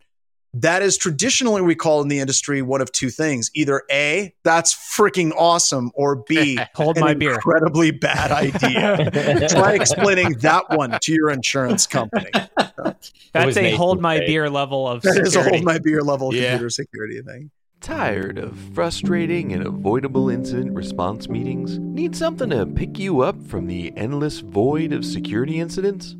[0.53, 4.73] that is traditionally we call in the industry one of two things either a that's
[4.73, 7.33] freaking awesome or b Hold an my beer.
[7.35, 9.09] incredibly bad idea
[9.49, 12.31] try explaining that one to your insurance company
[13.33, 14.25] That's a hold my day.
[14.27, 16.49] beer level of that is a hold my beer level Yeah.
[16.51, 21.79] computer security thing Tired of frustrating and avoidable incident response meetings?
[21.79, 26.17] Need something to pick you up from the endless void of security incidents?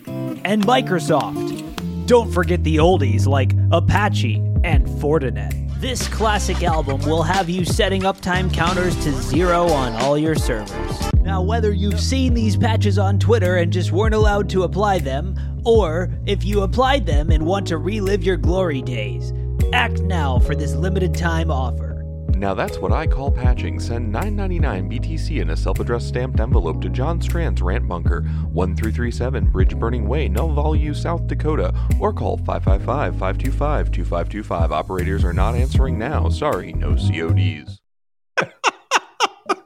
[0.46, 2.06] and Microsoft.
[2.06, 5.58] Don't forget the oldies like Apache and Fortinet.
[5.80, 11.12] This classic album will have you setting uptime counters to zero on all your servers.
[11.22, 15.36] Now, whether you've seen these patches on Twitter and just weren't allowed to apply them,
[15.66, 19.34] or if you applied them and want to relive your glory days,
[19.74, 21.90] act now for this limited time offer.
[22.36, 23.80] Now that's what I call patching.
[23.80, 29.78] Send 9.99 BTC in a self-addressed stamped envelope to John Strand's Rant Bunker, 1337 Bridge
[29.78, 34.72] Burning Way, Nullvalley, South Dakota, or call 555-525-2525.
[34.72, 36.30] Operators are not answering now.
[36.30, 37.78] Sorry, no CODs.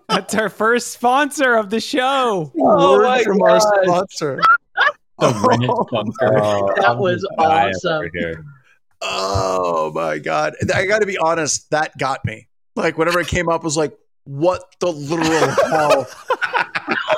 [0.09, 2.51] That's our first sponsor of the show.
[2.59, 3.83] Oh Word my from our God.
[3.83, 4.41] sponsor
[5.19, 6.39] The Reddit bunker.
[6.43, 8.09] Oh, That I'm was awesome.
[9.07, 10.55] Oh my god!
[10.73, 12.47] I got to be honest, that got me.
[12.75, 16.07] Like whenever it came up, I was like, "What the literal hell?"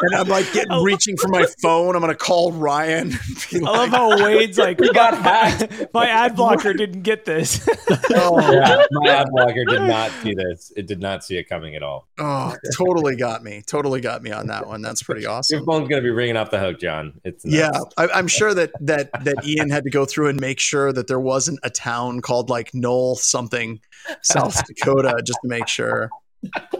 [0.01, 1.95] And I'm like getting reaching for my phone.
[1.95, 3.11] I'm gonna call Ryan.
[3.11, 3.19] and
[3.51, 5.87] be I love how Wade's like, We got hacked.
[5.93, 7.67] my ad blocker didn't get this.
[8.11, 10.71] oh, Yeah, my ad blocker did not see this.
[10.75, 12.07] It did not see it coming at all.
[12.19, 13.61] oh, totally got me.
[13.65, 14.81] Totally got me on that one.
[14.81, 15.55] That's pretty awesome.
[15.55, 15.81] Your awesome.
[15.81, 17.19] phone's gonna be ringing off the hook, John.
[17.23, 17.55] It's nuts.
[17.57, 20.91] Yeah, I, I'm sure that that that Ian had to go through and make sure
[20.93, 23.79] that there wasn't a town called like Knoll something,
[24.21, 26.09] South Dakota, just to make sure.
[26.53, 26.71] Oh,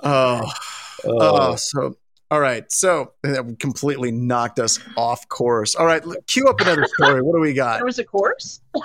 [0.00, 0.50] Oh,
[1.04, 1.96] Oh, so
[2.30, 2.70] all right.
[2.72, 5.74] So that completely knocked us off course.
[5.74, 7.22] All right, l- cue up another story.
[7.22, 7.76] What do we got?
[7.78, 8.60] There was a course.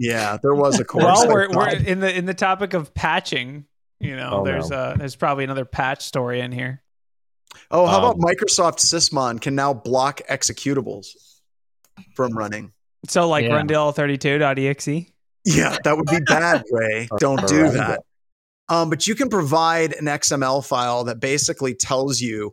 [0.00, 1.02] Yeah, there was a course.
[1.04, 3.64] well, we're, we're in the in the topic of patching.
[3.98, 4.76] You know, Oh, there's no.
[4.76, 6.84] uh there's probably another patch story in here.
[7.72, 11.08] oh, how about um, Microsoft Sysmon can now block executables
[12.14, 12.70] from running?
[13.08, 13.60] So like Yeah.
[13.60, 15.10] Rundll32.exe.
[15.44, 17.08] Yeah, that would be bad, Ray.
[17.18, 18.02] Don't do that.
[18.68, 22.52] Um, but you can provide an XML file that basically tells you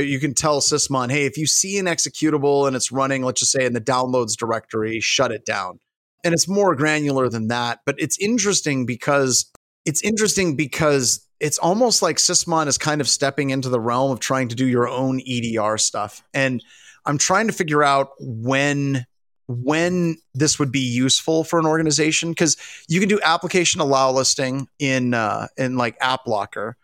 [0.00, 3.52] you can tell Sysmon, hey, if you see an executable and it's running, let's just
[3.52, 5.78] say in the downloads directory, shut it down.
[6.24, 7.80] And it's more granular than that.
[7.86, 9.50] But it's interesting because
[9.84, 14.20] it's interesting because it's almost like Sysmon is kind of stepping into the realm of
[14.20, 16.22] trying to do your own EDR stuff.
[16.34, 16.62] And
[17.04, 19.06] I'm trying to figure out when
[19.48, 22.56] when this would be useful for an organization because
[22.88, 26.74] you can do application allow listing in uh, in like AppLocker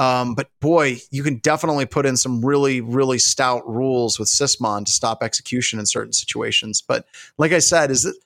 [0.00, 4.86] um, but boy you can definitely put in some really really stout rules with sysmon
[4.86, 6.82] to stop execution in certain situations.
[6.82, 7.04] But
[7.36, 8.16] like i said is it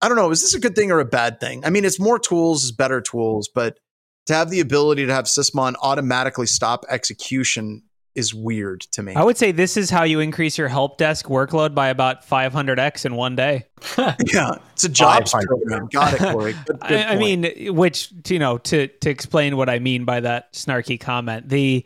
[0.00, 1.64] i don't know is this a good thing or a bad thing?
[1.64, 3.80] I mean it's more tools is better tools but
[4.26, 7.82] to have the ability to have sysmon automatically stop execution
[8.14, 11.26] is weird to me I would say this is how you increase your help desk
[11.26, 13.66] workload by about 500x in one day.
[13.98, 16.52] yeah it's a jobs program got it Corey.
[16.66, 20.20] Good- good I, I mean, which you know, to to explain what I mean by
[20.20, 21.84] that snarky comment, the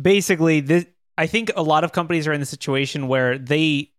[0.00, 0.86] basically this.
[1.16, 3.90] I think a lot of companies are in the situation where they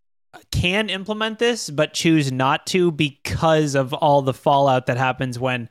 [0.52, 5.70] can implement this, but choose not to because of all the fallout that happens when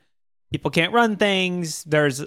[0.51, 1.83] people can't run things.
[1.83, 2.25] There's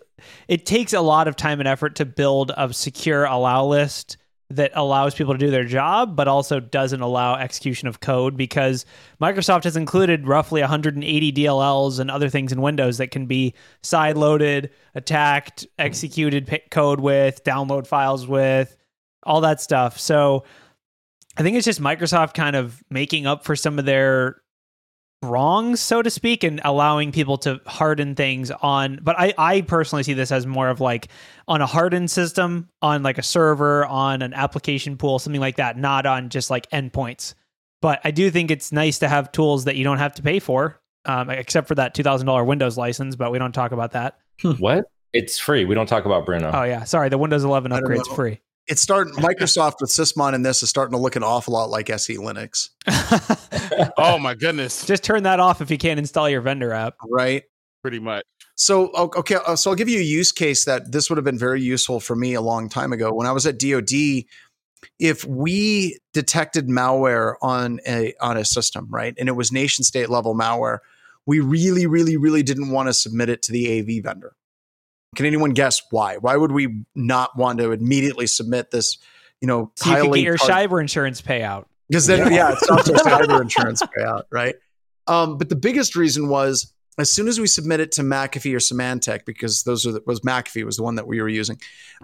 [0.49, 4.17] it takes a lot of time and effort to build a secure allow list
[4.51, 8.85] that allows people to do their job, but also doesn't allow execution of code because
[9.21, 14.17] Microsoft has included roughly 180 DLLs and other things in Windows that can be side
[14.17, 18.77] loaded, attacked, executed code with, download files with,
[19.23, 19.99] all that stuff.
[19.99, 20.45] So
[21.39, 24.42] I think it's just Microsoft kind of making up for some of their
[25.23, 28.99] wrong, so to speak, and allowing people to harden things on.
[29.03, 31.09] But I, I personally see this as more of like
[31.49, 35.77] on a hardened system, on like a server, on an application pool, something like that,
[35.79, 37.35] not on just like endpoints.
[37.81, 40.39] But I do think it's nice to have tools that you don't have to pay
[40.39, 43.17] for, um, except for that two thousand dollar Windows license.
[43.17, 44.19] But we don't talk about that.
[44.59, 44.85] what?
[45.13, 45.65] It's free.
[45.65, 46.51] We don't talk about Bruno.
[46.55, 47.09] Oh yeah, sorry.
[47.09, 48.41] The Windows 11 I don't upgrade's free.
[48.67, 51.91] It's starting Microsoft with Sysmon and this is starting to look an awful lot like
[51.91, 52.71] SE Linux,
[53.99, 54.87] Oh my goodness.
[54.87, 56.95] Just turn that off if you can't install your vendor app.
[57.09, 57.43] right?
[57.83, 58.25] Pretty much.
[58.55, 61.39] So okay, uh, so I'll give you a use case that this would have been
[61.39, 64.25] very useful for me a long time ago when I was at DoD.
[64.99, 70.11] If we detected malware on a on a system, right, and it was nation state
[70.11, 70.79] level malware,
[71.27, 74.35] we really, really, really didn't want to submit it to the AV vendor.
[75.17, 76.17] Can anyone guess why?
[76.17, 78.99] Why would we not want to immediately submit this?
[79.41, 81.67] You know, So you can get your cyber insurance payout.
[81.89, 84.55] because then yeah, it's not just cyber insurance payout, right?
[85.07, 88.59] Um, but the biggest reason was as soon as we submit it to McAfee or
[88.59, 91.59] Symantec, because those are the, was McAfee was the one that we were using.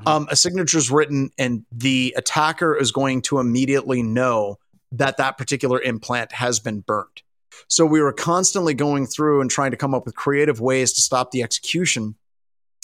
[0.07, 4.59] Um, a signature is written, and the attacker is going to immediately know
[4.93, 7.23] that that particular implant has been burnt.
[7.69, 11.03] So we were constantly going through and trying to come up with creative ways to
[11.03, 12.15] stop the execution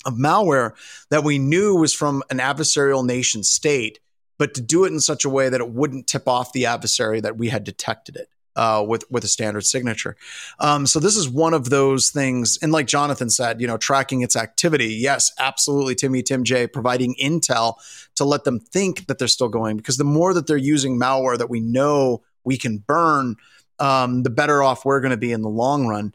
[0.07, 0.73] of malware
[1.11, 4.01] that we knew was from an adversarial nation state,
[4.39, 7.21] but to do it in such a way that it wouldn't tip off the adversary
[7.21, 10.17] that we had detected it uh, with with a standard signature.
[10.59, 14.23] Um, so this is one of those things, and like Jonathan said, you know, tracking
[14.23, 14.95] its activity.
[14.95, 17.77] Yes, absolutely, Timmy, Tim J, providing intel
[18.17, 21.39] to let them think that they're still going, because the more that they're using malware
[21.39, 23.37] that we know we can burn,
[23.79, 26.15] um, the better off we're going to be in the long run.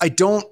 [0.00, 0.44] I don't,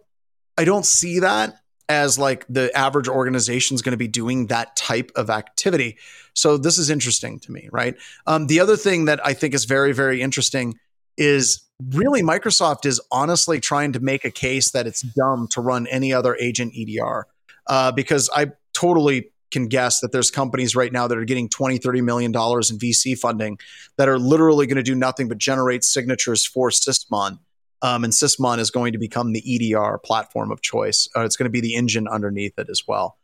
[0.57, 1.60] I don't see that
[1.91, 5.99] as like the average organization is going to be doing that type of activity.
[6.35, 7.97] So this is interesting to me, right?
[8.29, 10.79] Um, the other thing that I think is very, very interesting
[11.17, 11.61] is
[11.93, 16.13] really Microsoft is honestly trying to make a case that it's dumb to run any
[16.13, 17.27] other agent EDR
[17.67, 21.79] uh, because I totally can guess that there's companies right now that are getting 20
[21.79, 23.59] 30 million dollars in vc funding
[23.97, 27.41] that are literally going to do nothing but generate signatures for sysmon
[27.83, 31.45] um, and sysmon is going to become the edr platform of choice uh, it's going
[31.45, 33.19] to be the engine underneath it as well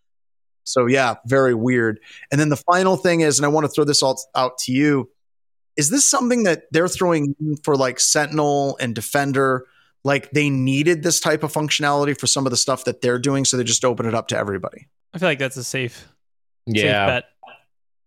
[0.64, 2.00] so yeah very weird
[2.30, 4.72] and then the final thing is and i want to throw this all out to
[4.72, 5.09] you
[5.76, 9.66] is this something that they're throwing in for like sentinel and defender
[10.04, 13.44] like they needed this type of functionality for some of the stuff that they're doing
[13.44, 16.12] so they just open it up to everybody I feel like that's a safe,
[16.68, 17.24] safe yeah, bet.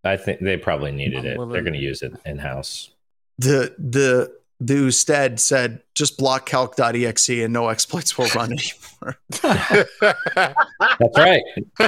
[0.04, 1.38] I think they probably needed it.
[1.38, 2.92] They're going to use it in house.
[3.40, 9.18] the the the Usted said just block calc.exe and no exploits will run anymore.
[9.42, 11.42] That's right.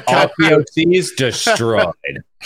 [0.07, 1.93] All POCs destroyed.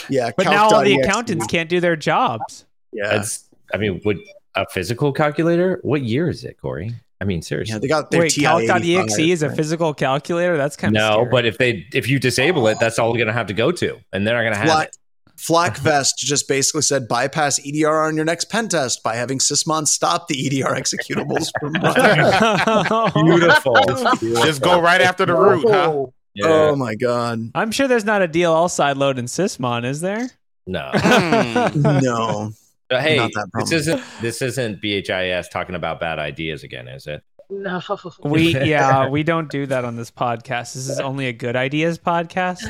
[0.08, 1.06] yeah, But now all the calc.exe.
[1.06, 2.64] accountants can't do their jobs.
[2.92, 3.48] Yeah, That's.
[3.72, 4.18] I mean, would
[4.54, 5.78] a physical calculator?
[5.82, 6.92] What year is it, Corey?
[7.20, 7.74] I mean, seriously.
[7.74, 10.56] yeah, they got their Wait, calc.exe is a physical calculator?
[10.56, 13.28] That's kind of no, but if they if you disable it, that's all they're going
[13.28, 14.98] to have to go to, and they're not going to have Flack, it.
[15.36, 20.28] Flackvest just basically said bypass EDR on your next pen test by having Sysmon stop
[20.28, 23.38] the EDR executables from running.
[23.38, 23.76] Beautiful.
[24.44, 26.06] Just go right after the root, huh?
[26.34, 26.46] Yeah.
[26.46, 30.30] Oh my god, I'm sure there's not a DLL side load in Sysmon, is there?
[30.66, 30.90] no.
[30.94, 31.82] Hmm.
[32.02, 32.50] no.
[32.88, 37.22] But hey, this isn't this isn't BHIS talking about bad ideas again, is it?
[37.48, 37.80] No.
[38.24, 40.74] We yeah, we don't do that on this podcast.
[40.74, 42.68] This is only a good ideas podcast.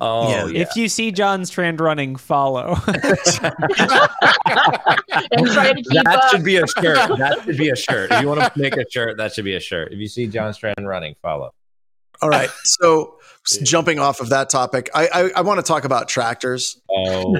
[0.00, 0.46] Oh Yeah.
[0.46, 0.60] yeah.
[0.62, 2.76] If you see John Strand running, follow.
[2.86, 2.96] and
[5.46, 6.30] try to keep That up.
[6.30, 7.18] should be a shirt.
[7.18, 8.10] That should be a shirt.
[8.12, 9.92] If you want to make a shirt, that should be a shirt.
[9.92, 11.52] If you see John Strand running, follow.
[12.22, 13.14] All right, so
[13.62, 16.80] jumping off of that topic, I I, I want to talk about tractors.
[16.90, 17.34] Oh,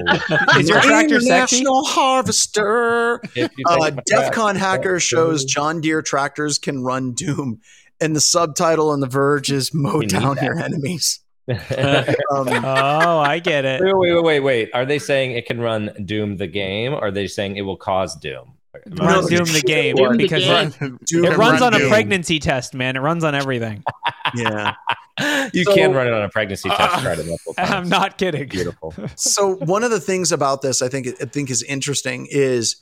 [0.57, 1.57] is your tractor sexy?
[1.59, 3.21] International Harvester.
[3.35, 7.59] if Uh, take DEF CON hacker shows John Deere tractors can run Doom,
[7.99, 11.19] and the subtitle on The Verge is "Mow We down your enemies."
[11.49, 13.81] Um, Oh, I get it.
[13.81, 14.69] wait, wait, wait, wait.
[14.75, 16.93] Are they saying it can run Doom the game?
[16.93, 18.53] Or are they saying it will cause Doom?
[18.85, 20.43] It runs No, Doom the game Doom the because
[20.79, 20.99] game.
[21.05, 22.95] Doom it runs run on a pregnancy test, man.
[22.95, 23.83] It runs on everything.
[24.35, 24.75] Yeah.
[25.53, 26.79] You So- can run it on a pregnancy test.
[26.79, 27.71] Uh, tried it multiple times.
[27.71, 28.47] I'm not kidding.
[28.47, 28.93] Beautiful.
[29.15, 32.77] So one of the things about this, I think, I think is interesting is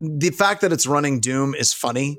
[0.00, 2.18] the fact that it's running Doom is funny.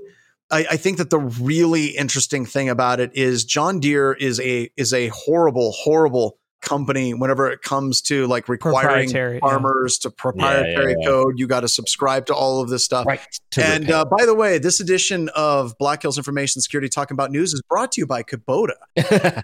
[0.51, 4.69] I, I think that the really interesting thing about it is John Deere is a
[4.75, 9.39] is a horrible, horrible company whenever it comes to like requiring Proprietary, yeah.
[9.39, 11.07] farmers to proprietary Yeah, yeah, yeah.
[11.07, 11.39] code.
[11.39, 13.05] You got to subscribe to all of this stuff.
[13.05, 13.21] Right.
[13.57, 17.53] And uh, by the way, this edition of Black Hills Information Security Talking About News
[17.53, 18.73] is brought to you by Kubota.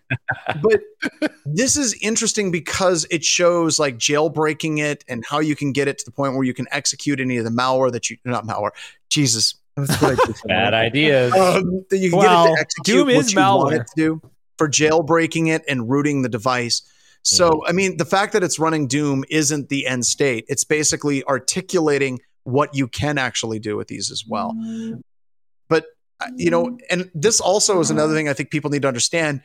[0.61, 0.81] but
[1.45, 5.97] this is interesting because it shows like jailbreaking it and how you can get it
[5.99, 8.71] to the point where you can execute any of the malware that you not malware.
[9.09, 10.33] Jesus, That's what I.
[10.47, 11.33] Bad ideas.
[11.33, 13.93] Um, you can Well, get it to execute Doom what is you want it to
[13.95, 14.21] do
[14.57, 16.81] for jailbreaking it and rooting the device.
[17.23, 20.45] So, I mean, the fact that it's running Doom isn't the end state.
[20.47, 24.55] It's basically articulating what you can actually do with these as well.
[25.69, 25.85] But,
[26.19, 29.41] uh, you know, and this also is another thing I think people need to understand.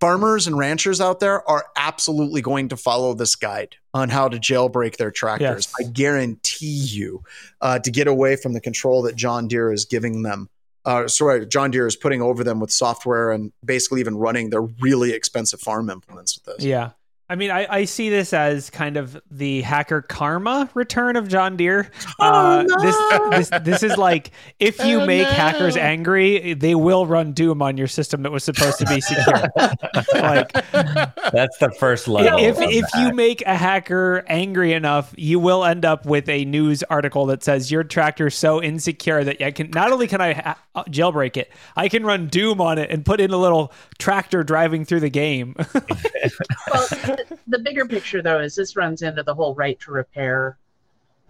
[0.00, 4.36] Farmers and ranchers out there are absolutely going to follow this guide on how to
[4.36, 5.72] jailbreak their tractors.
[5.78, 5.88] Yes.
[5.88, 7.22] I guarantee you
[7.60, 10.50] uh, to get away from the control that John Deere is giving them.
[10.84, 14.60] Uh, sorry, John Deere is putting over them with software and basically even running their
[14.60, 16.66] really expensive farm implements with this.
[16.66, 16.90] Yeah.
[17.30, 21.56] I mean, I, I see this as kind of the hacker karma return of John
[21.56, 21.90] Deere.
[22.20, 22.96] Uh, this,
[23.30, 25.30] this this is like if you Oh, make no.
[25.32, 29.42] hackers angry, they will run Doom on your system that was supposed to be secure.
[30.14, 30.52] like
[31.32, 32.38] That's the first level.
[32.38, 36.44] if if the you make a hacker angry enough, you will end up with a
[36.44, 40.20] news article that says your tractor is so insecure that I can not only can
[40.20, 43.38] I ha- uh, jailbreak it, I can run Doom on it and put in a
[43.38, 45.56] little tractor driving through the game.
[46.72, 50.56] well, the, the bigger picture though is this runs into the whole right to repair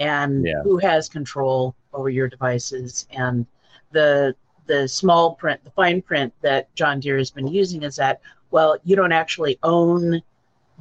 [0.01, 0.63] and Yeah.
[0.63, 3.47] who has control over your devices and
[3.93, 4.35] the
[4.67, 8.21] the small print the fine print that john deere has been using is that
[8.51, 10.21] well you don't actually own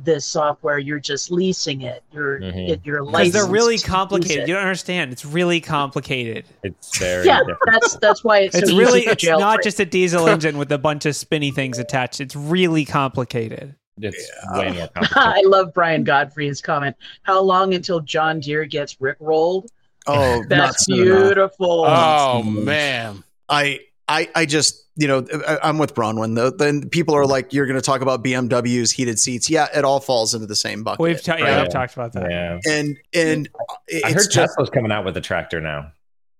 [0.04, 2.70] this software you're just leasing it you're Mhm.
[2.70, 4.48] it, you're Because licensed they're really complicated.
[4.48, 5.12] You don't understand.
[5.12, 6.46] It's really complicated.
[6.64, 7.60] it's very yeah different.
[7.68, 10.80] that's that's why it's, It's so really it's not just a diesel engine with a
[10.80, 12.20] bunch of spinny things attached.
[12.22, 13.76] It's really complicated.
[14.02, 16.96] It's way more I love Brian Godfrey's comment.
[17.24, 19.72] How long until John Deere gets Rick rolled?
[20.08, 21.24] Oh, That's soon enough.
[21.24, 21.86] beautiful.
[21.88, 23.24] Oh man.
[23.50, 26.36] I, I, I just, you know, I, I'm with Bronwyn.
[26.36, 29.86] Though, then people are like, "You're going to talk about BMW's heated seats." Yeah, it
[29.86, 31.00] all falls into the same bucket.
[31.00, 31.62] We've ta- yeah.
[31.62, 32.30] I've talked about that.
[32.30, 32.60] Yeah.
[32.70, 33.50] and and
[33.88, 35.92] it's I heard just Tesla's coming out with a tractor now.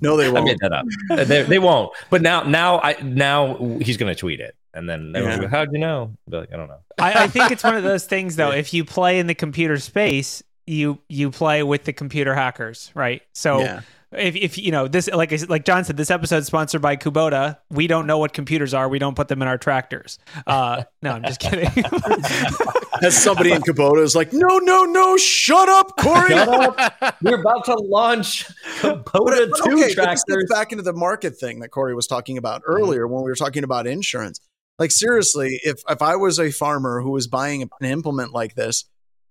[0.00, 0.38] no, they won't.
[0.38, 0.86] I made that up.
[1.26, 1.92] They, they won't.
[2.10, 5.38] But now, now, I now he's going to tweet it, and then they Yeah.
[5.40, 6.78] go, "How'd you know?" I'll be like, I don't know.
[6.98, 8.52] I, I think it's one of those things though.
[8.52, 13.22] If you play in the computer space, you you play with the computer hackers, right?
[13.32, 13.80] So Yeah.
[14.12, 17.58] if, if you know this, like like John said, this episode is sponsored by Kubota.
[17.70, 18.88] We don't know what computers are.
[18.88, 20.18] We don't put them in our tractors.
[20.46, 21.68] Uh, no, I'm just kidding.
[23.02, 27.16] As somebody in Kubota is like, "No, no, no, shut up, Corey." Shut up!
[27.22, 28.46] We're about to launch
[28.78, 30.24] Kubota but two okay, tractors.
[30.26, 33.34] gets back into the market thing that Corey was talking about earlier when we were
[33.36, 34.40] talking about insurance.
[34.78, 38.84] Like seriously, if if I was a farmer who was buying an implement like this,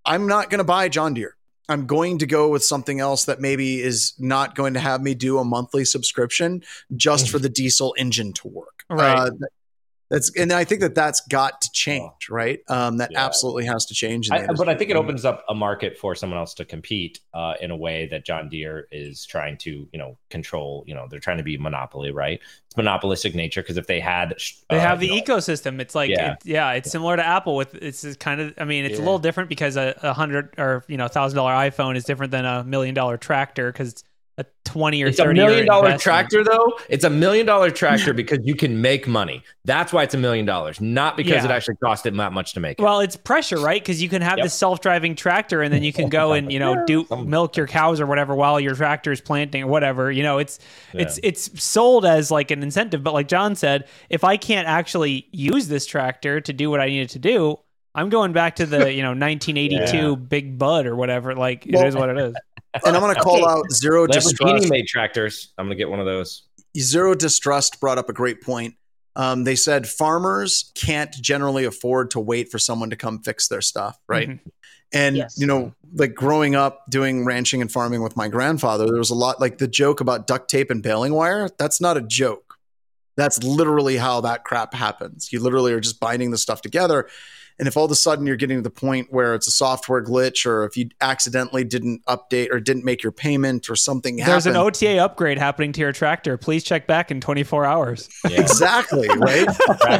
[0.05, 1.35] I'm not going to buy John Deere.
[1.67, 5.15] I'm going to go with something else that maybe is not going to have me
[5.15, 6.61] do a monthly subscription
[6.95, 8.83] just for the diesel engine to work.
[8.89, 9.17] Right.
[9.17, 9.31] Uh,
[10.09, 12.59] that's and I think that that's got to change, right?
[12.67, 13.25] Um, that Yeah.
[13.25, 14.29] absolutely has to change.
[14.31, 17.53] I, but I think it opens up a market for someone else to compete uh,
[17.59, 20.83] in a way that John Deere is trying to, you know, control.
[20.87, 22.39] You know, they're trying to be monopoly, right?
[22.67, 24.35] It's monopolistic nature because if they had,
[24.69, 25.79] They uh, have the you know, ecosystem.
[25.79, 26.35] It's like Yeah.
[26.43, 27.55] yeah, yeah it's similar to Apple.
[27.55, 28.53] With it's just kind of.
[28.59, 31.53] I mean, it's a little different because a, a hundred or you know thousand dollar
[31.53, 34.03] iPhone is different than a million dollar tractor because it's
[34.37, 36.77] a twenty or It's a thirty million dollar tractor, though.
[36.89, 39.41] It's a million dollar tractor because you can make money.
[39.63, 41.45] That's why it's a million dollars, not because Yeah.
[41.45, 42.77] it actually cost it that much to make.
[42.77, 42.83] it.
[42.83, 43.81] Well, it's pressure, right?
[43.81, 44.45] Because you can have Yep.
[44.45, 48.01] this self-driving tractor, and then you can go and you know do milk your cows
[48.01, 50.11] or whatever while your tractor is planting or whatever.
[50.11, 50.59] You know, it's
[50.93, 55.27] it's it's sold as like an incentive, but like John said, if I can't actually
[55.31, 57.57] use this tractor to do what I need it to do,
[57.93, 60.15] I'm going back to the you know 1982 Yeah.
[60.15, 61.33] Big Bud or whatever.
[61.35, 62.35] Like it Well- is what it is.
[62.85, 63.45] And I'm going to call Okay.
[63.45, 64.69] out zero Lamborghini distrust.
[64.69, 65.53] made tractors.
[65.57, 66.43] I'm gonna get one of those.
[66.77, 68.75] Zero Distrust brought up a great point.
[69.15, 73.61] Um, they said farmers can't generally afford to wait for someone to come fix their
[73.61, 74.27] stuff, right?
[74.27, 74.39] Mhm.
[74.93, 75.35] And Yes.
[75.39, 79.15] you know, like growing up doing ranching and farming with my grandfather, there was a
[79.15, 81.49] lot like the joke about duct tape and baling wire.
[81.57, 82.55] That's not a joke.
[83.15, 85.31] That's literally how that crap happens.
[85.31, 87.07] You literally are just binding the stuff together.
[87.57, 90.03] And if all of a sudden you're getting to the point where it's a software
[90.03, 94.45] glitch, or if you accidentally didn't update or didn't make your payment or something There's
[94.45, 96.37] an OTA upgrade happening to your tractor.
[96.37, 98.09] Please check back in 24 hours.
[98.29, 98.41] Yeah.
[98.45, 99.47] exactly right.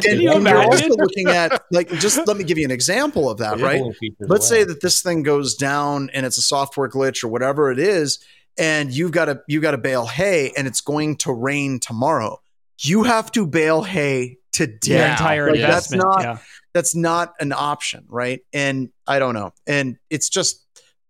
[0.06, 3.30] And you and you're also looking at like just let me give you an example
[3.30, 3.82] of that, right?
[4.20, 7.78] Let's say that this thing goes down and it's a software glitch or whatever it
[7.78, 8.18] is,
[8.58, 12.40] and you've got to you got to bale hay and it's going to rain tomorrow.
[12.78, 14.98] You have to bale hay today.
[14.98, 16.02] Your entire Like, that's investment.
[16.02, 16.38] not yeah.
[16.76, 18.40] That's not an option, right?
[18.52, 19.52] And I don't know.
[19.66, 20.62] And it's just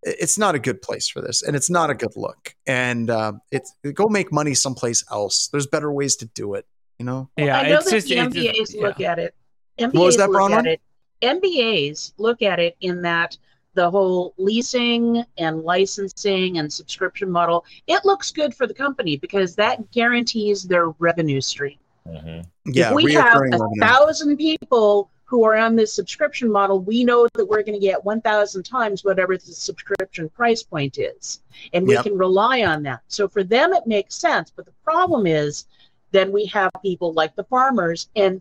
[0.02, 2.54] it's not a good place for this, and it's not a good look.
[2.68, 5.48] And uh, it's go make money someplace else.
[5.48, 6.66] There's better ways to do it.
[7.00, 7.28] You know.
[7.36, 8.82] Yeah, I know it's that just the MBAs yeah.
[8.82, 9.34] look at it.
[9.80, 10.80] MBAs was that, look at it.
[11.20, 13.36] MBAs look at it in that
[13.74, 19.56] the whole leasing and licensing and subscription model, it looks good for the company because
[19.56, 21.78] that guarantees their revenue stream.
[22.06, 22.44] Mhm.
[22.66, 23.80] Yeah, if we have a revenue.
[23.80, 28.04] thousand people who are on this subscription model, we know that we're going to get
[28.04, 31.40] 1,000 times whatever the subscription price point is.
[31.72, 32.04] And we Yep.
[32.04, 33.00] can rely on that.
[33.08, 34.52] So for them, it makes sense.
[34.54, 35.66] But the problem is
[36.12, 38.40] then we have people like the farmers, and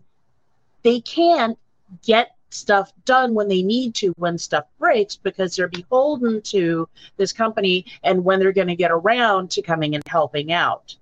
[0.82, 1.58] they can't
[2.04, 7.32] get stuff done when they need to when stuff breaks because they're beholden to this
[7.32, 10.94] company and when they're going to get around to coming and helping out.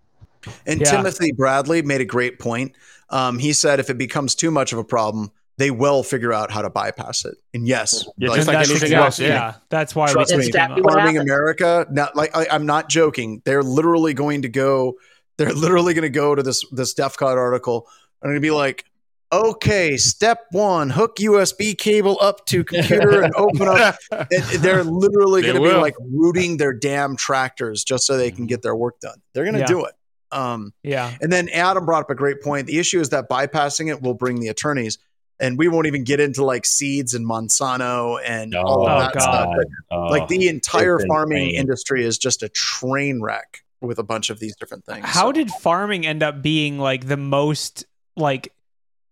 [0.66, 0.91] And Yeah.
[0.91, 2.72] Timothy Bradley made a great point.
[3.11, 6.51] Um, he said if it becomes too much of a problem, they will figure out
[6.51, 7.37] how to bypass it.
[7.53, 9.55] And yes, Yeah, like, just like that's anything else, yeah.
[9.69, 11.19] that's why Trust we me, exactly farming.
[11.19, 11.87] America.
[11.91, 13.41] Not like I, I'm not joking.
[13.45, 14.95] They're literally going to go.
[15.37, 17.89] They're literally going to go to this this DefCon article
[18.23, 18.85] and going to be like,
[19.33, 23.97] okay, step one, hook USB cable up to computer and open up.
[24.13, 24.31] And
[24.63, 28.47] they're literally They going to be like rooting their damn tractors just so they can
[28.47, 29.17] get their work done.
[29.33, 29.67] They're going to Yeah.
[29.67, 29.95] do it.
[30.33, 31.17] Um, yeah.
[31.21, 32.67] and then Adam brought up a great point.
[32.67, 34.99] The issue is that bypassing it will bring the attorneys,
[35.41, 39.14] and we won't even get into like seeds and Monsanto and all Oh, of that
[39.14, 39.20] God.
[39.22, 39.49] stuff.
[39.57, 39.66] But
[39.97, 41.61] Oh, like the entire farming insane.
[41.61, 45.05] industry is just a train wreck with a bunch of these different things.
[45.07, 47.85] How So- did farming end up being like the most
[48.16, 48.53] like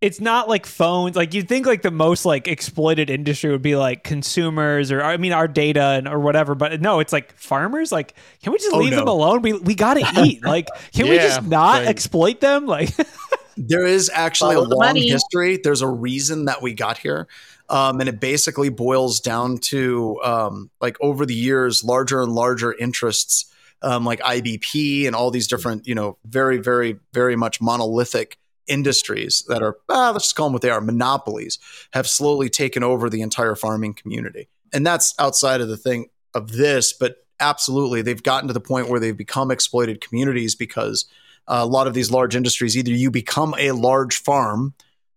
[0.00, 3.76] it's not like phones like you'd think like the most like exploited industry would be
[3.76, 7.92] like consumers or I mean our data and or whatever but no it's like farmers
[7.92, 11.08] like can we just Oh, leave them alone we we got to eat like can
[11.08, 12.90] we just not like- exploit them like
[13.56, 15.08] there is actually Follow a long money.
[15.08, 15.58] history.
[15.62, 17.28] There's a reason that we got here.
[17.68, 22.72] Um, and it basically boils down to um, like over the years, larger and larger
[22.72, 23.46] interests,
[23.82, 29.44] um, like IBP and all these different, you know, very, very, very much monolithic industries
[29.48, 31.58] that are, ah, let's just call them what they are, monopolies,
[31.92, 34.48] have slowly taken over the entire farming community.
[34.72, 38.88] And that's outside of the thing of this, but absolutely, they've gotten to the point
[38.88, 41.06] where they've become exploited communities because
[41.46, 44.74] a lot of these large industries either you become a large farm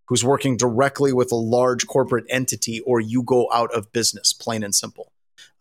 [0.07, 4.63] who's working directly with a large corporate entity or you go out of business plain
[4.63, 5.11] and simple.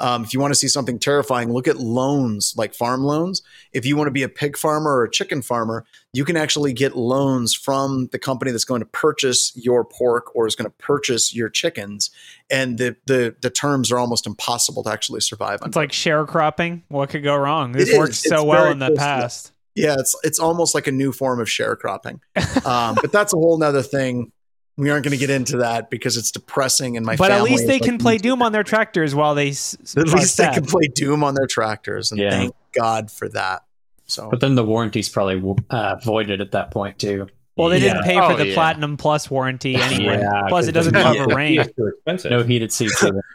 [0.01, 3.43] Um, if you want to see something terrifying look at loans like farm loans.
[3.73, 6.73] If you want to be a pig farmer or a chicken farmer you can actually
[6.73, 10.77] get loans from the company that's going to purchase your pork or is going to
[10.79, 12.11] purchase your chickens
[12.51, 16.83] and the the, the terms are almost impossible to actually survive on it's like sharecropping.
[16.89, 17.71] What could go wrong?
[17.71, 17.99] This is.
[17.99, 21.49] worked so well in the past Yeah, it's it's almost like a new form of
[21.49, 22.21] sharecropping.
[22.67, 24.33] Um, but that's a whole nother thing.
[24.77, 27.63] We aren't going to get into that because it's depressing and my but at least
[27.63, 30.49] is they like, can play Doom on their tractors while they s- At least they
[30.49, 32.31] can play Doom on their tractors, and Yeah.
[32.31, 33.63] thank God for that.
[34.07, 37.29] So But then the warranty's probably uh, voided at that point too.
[37.57, 38.55] Well, they didn't pay for Oh, the yeah.
[38.55, 40.19] Platinum Plus warranty anyway.
[40.21, 41.61] Yeah, Plus, it doesn't cover the rain.
[41.61, 42.31] It's too expensive.
[42.31, 43.23] No heated seats either.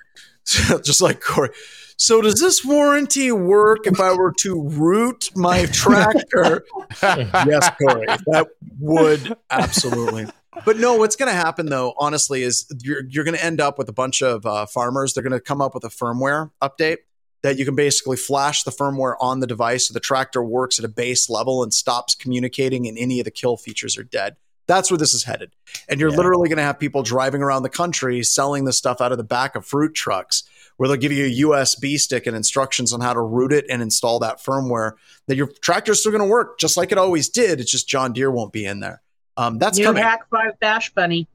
[0.84, 1.50] just like Corey.
[1.98, 6.64] So does this warranty work if I were to root my tractor?
[7.04, 8.48] yes, Corey, that
[8.80, 10.28] would absolutely.
[10.66, 13.78] But no, what's going to happen though, honestly, is you're you're going to end up
[13.78, 15.14] with a bunch of uh, farmers.
[15.14, 17.00] They're going to come up with a firmware update
[17.42, 20.86] that you can basically flash the firmware on the device, so the tractor works at
[20.86, 24.36] a base level and stops communicating, and any of the kill features are dead.
[24.70, 25.52] That's where this is headed.
[25.90, 26.18] And you're Yeah.
[26.18, 29.24] literally going to have people driving around the country selling this stuff out of the
[29.24, 30.44] back of fruit trucks
[30.78, 33.82] where they'll give you a USB stick and instructions on how to root it and
[33.82, 34.94] install that firmware.
[35.28, 37.60] That your tractor's still going to work just like it always did.
[37.60, 39.02] It's just John Deere won't be in there.
[39.38, 40.04] Um, that's New coming.
[40.04, 41.28] Hack 5 Bash Bunny.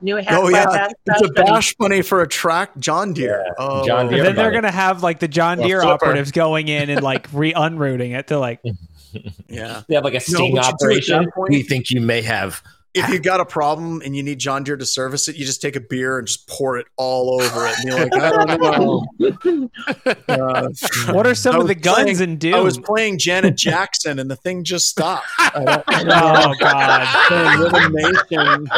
[0.00, 1.50] New Hack oh 5 yeah, Bash, it's a Bunny.
[1.50, 3.42] bash money for a track John Deere.
[3.46, 5.94] Yeah, Oh, John And then they're gonna have like the John Deere flipper.
[5.94, 8.26] operatives going in and like re unrooting it.
[8.28, 8.60] They're like,
[9.48, 9.82] Yeah.
[9.88, 11.26] They have like a sting what you do at operation.
[11.48, 12.62] we think you may have.
[12.96, 15.60] If you got a problem and you need John Deere to service it, you just
[15.60, 17.74] take a beer and just pour it all over it.
[17.78, 19.70] And you're like, I don't know.
[20.28, 20.68] Uh,
[21.12, 22.54] what are some I of the guns playing- in Doom?
[22.54, 25.26] I was playing Janet Jackson and the thing just stopped.
[25.38, 26.42] I don't- I don't know.
[26.46, 27.28] oh God!
[27.28, 28.68] Playing Rhythm Nation.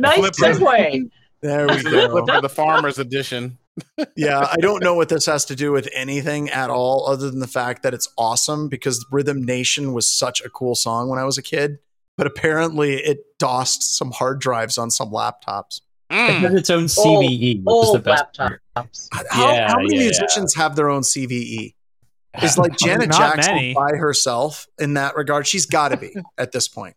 [0.00, 0.58] Nice Flipper.
[0.60, 1.10] segue.
[1.42, 2.10] There we go.
[2.10, 3.58] Flipper, the farmer's edition.
[4.16, 7.40] yeah, I don't know what this has to do with anything at all, other than
[7.40, 11.24] the fact that it's awesome because Rhythm Nation was such a cool song when I
[11.24, 11.78] was a kid.
[12.16, 15.80] But apparently, it DOSed some hard drives on some laptops.
[16.10, 16.38] It Mm.
[16.40, 19.08] has its own CVE, which is the Old best laptops.
[19.30, 21.74] How, Yeah, how many yeah, musicians have their own CVE?
[22.42, 23.74] Is like Janet Not Jackson many.
[23.74, 25.46] by herself in that regard?
[25.48, 26.94] She's got to be at this point.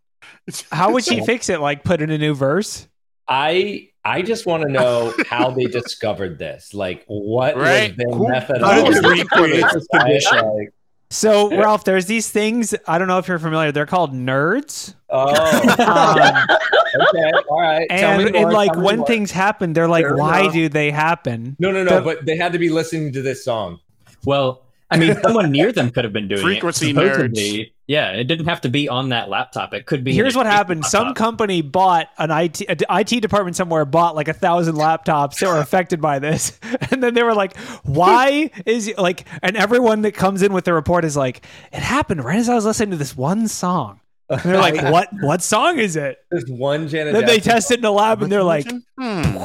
[0.72, 1.60] How would she fix it?
[1.60, 2.88] Like put in a new verse?
[3.28, 6.74] I I just want to know how they discovered this.
[6.74, 7.96] Like, what Right?
[7.96, 8.28] was their Who-
[8.66, 10.38] How did they recreate this condition?
[10.38, 10.70] Like,
[11.14, 12.74] So Ralph, there's these things.
[12.88, 13.72] I don't know if you're familiar.
[13.72, 14.96] They're called nerds.
[15.10, 15.28] Oh,
[16.94, 17.88] Um, okay, all right.
[17.90, 19.08] Tell me and, and like tell when more.
[19.08, 20.54] things happen, they're like, Fair why enough.
[20.54, 21.56] do they happen?
[21.60, 21.98] No, no, no.
[21.98, 23.80] the- but they had to be listening to this song.
[24.26, 26.44] Well, I mean, someone near them could have been doing it.
[26.44, 26.96] Frequency it.
[26.96, 29.74] Supposedly, Yeah, it didn't have to be on that laptop.
[29.74, 30.14] It could be.
[30.14, 30.86] Here's what happened.
[30.86, 35.40] Some company bought an IT a d- IT department somewhere bought like a thousand laptops
[35.40, 36.58] that were affected by this,
[36.92, 40.74] and then they were like, "Why is like?" And everyone that comes in with the
[40.74, 44.40] report is like, "It happened right as I was listening to this one song." And
[44.42, 45.10] they're like, "What?
[45.22, 47.14] What song is it?" There's one Janet.
[47.14, 49.44] Then they test it in a lab, and they're like, Hmm.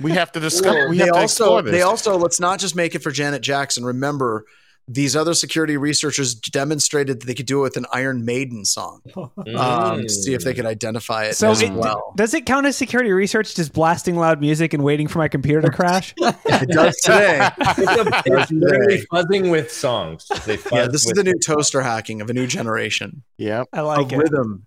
[0.00, 0.88] We have to discover.
[0.88, 1.72] We they have to also explore this.
[1.72, 3.84] they also let's not just make it for Janet Jackson.
[3.84, 4.44] Remember,
[4.88, 9.00] these other security researchers demonstrated that they could do it with an Iron Maiden song.
[9.56, 12.12] Um, to see if they could identify it "So as it, well.
[12.16, 13.54] does it count as security research?
[13.54, 17.48] Just blasting loud music and waiting for my computer to crash?" It does today.
[17.58, 20.26] It's literally fuzzing with songs.
[20.46, 23.22] They fuzz yeah, this is the new toaster hacking of a new generation.
[23.38, 23.68] Yep.
[23.72, 24.16] I like of it.
[24.18, 24.66] rhythm.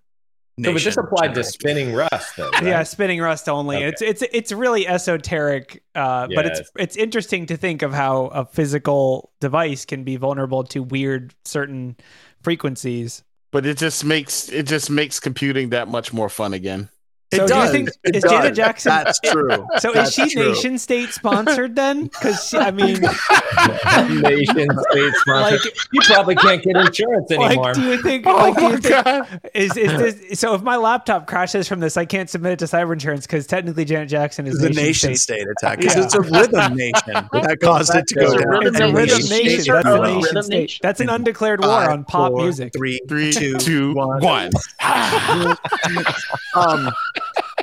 [0.58, 2.50] So, but this nation applied to spinning rust, though.
[2.54, 2.64] Right?
[2.64, 3.78] Yeah, spinning rust only.
[3.78, 3.88] Okay.
[3.88, 8.46] It's it's it's really esoteric, uh, but it's it's interesting to think of how a
[8.46, 11.98] physical device can be vulnerable to weird certain
[12.42, 13.24] frequencies.
[13.52, 16.88] But it just makes it just makes computing that much more fun again.
[17.36, 18.32] It So do you think- it is does.
[18.32, 19.68] Janet Jackson- That's true.
[19.80, 20.50] So That's is she true.
[20.50, 22.04] nation state sponsored then?
[22.06, 23.00] Because I mean,
[24.22, 25.62] Nation state sponsored.
[25.64, 27.64] like, you probably can't get insurance anymore.
[27.66, 28.26] like, do you think?
[28.28, 29.42] Oh Like, do you my think god!
[29.54, 30.40] is is this?
[30.40, 33.46] So if my laptop crashes from this, I can't submit it to cyber insurance because
[33.48, 35.40] technically Janet Jackson is It's a nation, nation state.
[35.40, 36.04] state attack Yeah.
[36.04, 36.94] it's a rhythm nation
[37.32, 38.68] that caused it to go down.
[38.68, 39.30] It's a rhythm nation.
[39.30, 39.46] nation.
[39.58, 39.74] Nation.
[39.74, 40.60] That's a nation rhythm state.
[40.60, 40.80] nation.
[40.84, 42.72] That's an undeclared war Five, on pop four, music.
[42.76, 44.22] Three, Three, two, two, one.
[44.22, 44.52] one.
[46.56, 46.92] um,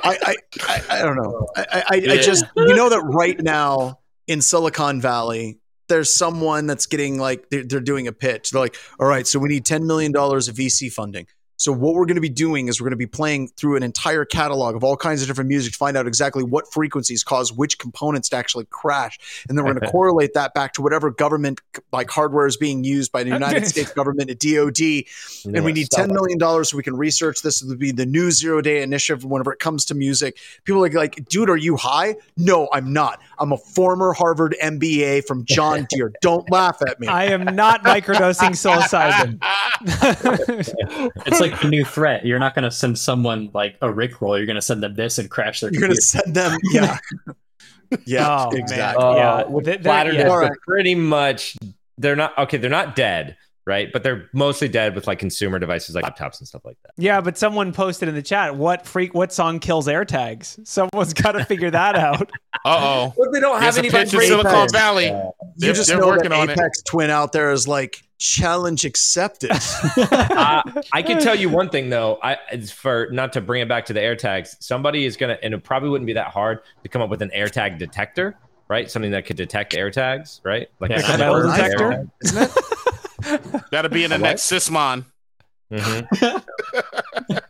[0.03, 1.47] I, I, I, don't know.
[1.55, 6.85] I, I, I just, you know, that right now in Silicon Valley, there's someone that's
[6.85, 8.51] getting like they're, they're doing a pitch.
[8.51, 11.27] They're like, all right, so we need ten million dollars of VC funding.
[11.57, 13.83] So what we're going to be doing is we're going to be playing through an
[13.83, 17.53] entire catalog of all kinds of different music to find out exactly what frequencies cause
[17.53, 21.11] which components to actually crash, and then we're going to correlate that back to whatever
[21.11, 25.05] government like hardware is being used by the United States government, at DoD,
[25.55, 27.61] and we need ten million dollars so we can research this.
[27.61, 30.37] It would be the new zero day initiative whenever it comes to music.
[30.63, 32.15] People are like, dude, are you high?
[32.37, 33.21] No, I'm not.
[33.39, 36.13] I'm a former Harvard MBA from John Deere.
[36.21, 37.07] Don't laugh at me.
[37.07, 39.39] I am not microdosing psilocybin.
[41.43, 42.25] It's like a new threat.
[42.25, 44.37] You're not going to send someone like a Rickroll.
[44.37, 45.71] You're going to send them this and crash their.
[45.71, 46.97] You're gonna send them, yeah,
[48.05, 48.61] yeah, Oh, man.
[48.61, 49.03] exactly.
[49.03, 50.11] Uh, Yeah, with th- they're- yeah.
[50.11, 50.57] discs, All they're right.
[50.67, 51.55] pretty much
[51.97, 52.57] they're not okay.
[52.57, 53.91] They're not dead, right?
[53.91, 56.91] But they're mostly dead with like consumer devices like laptops and stuff like that.
[56.97, 60.65] Yeah, but someone posted in the chat what freak what song kills AirTags.
[60.67, 62.31] Someone's got to figure that out.
[62.65, 63.13] Uh oh.
[63.17, 65.07] But they don't There's have a any pitch in Silicon Valley.
[65.07, 66.57] You They're, just they're know working that on it.
[66.57, 69.51] Aphex Twin out there is like challenge accepted.
[69.97, 72.19] uh, I can tell you one thing though.
[72.23, 74.55] I it's for not to bring it back to the AirTags.
[74.61, 77.31] Somebody is gonna, and it probably wouldn't be that hard to come up with an
[77.35, 78.37] AirTag detector,
[78.69, 78.89] right?
[78.89, 80.69] Something that could detect AirTags, right?
[80.79, 81.13] Like Yeah.
[81.13, 82.07] a Metal detector?
[82.23, 83.69] AirTag.
[83.71, 84.21] That'll be in the What?
[84.21, 85.05] next Sysmon.
[85.71, 86.43] Mhm.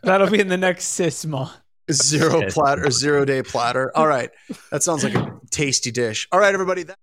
[0.02, 1.50] That'll be in the next Sysmon.
[1.92, 2.54] Zero Yes.
[2.54, 3.92] platter, zero day platter.
[3.94, 4.30] All right,
[4.70, 6.26] that sounds like a tasty dish.
[6.32, 6.84] All right, everybody.
[6.84, 6.96] That-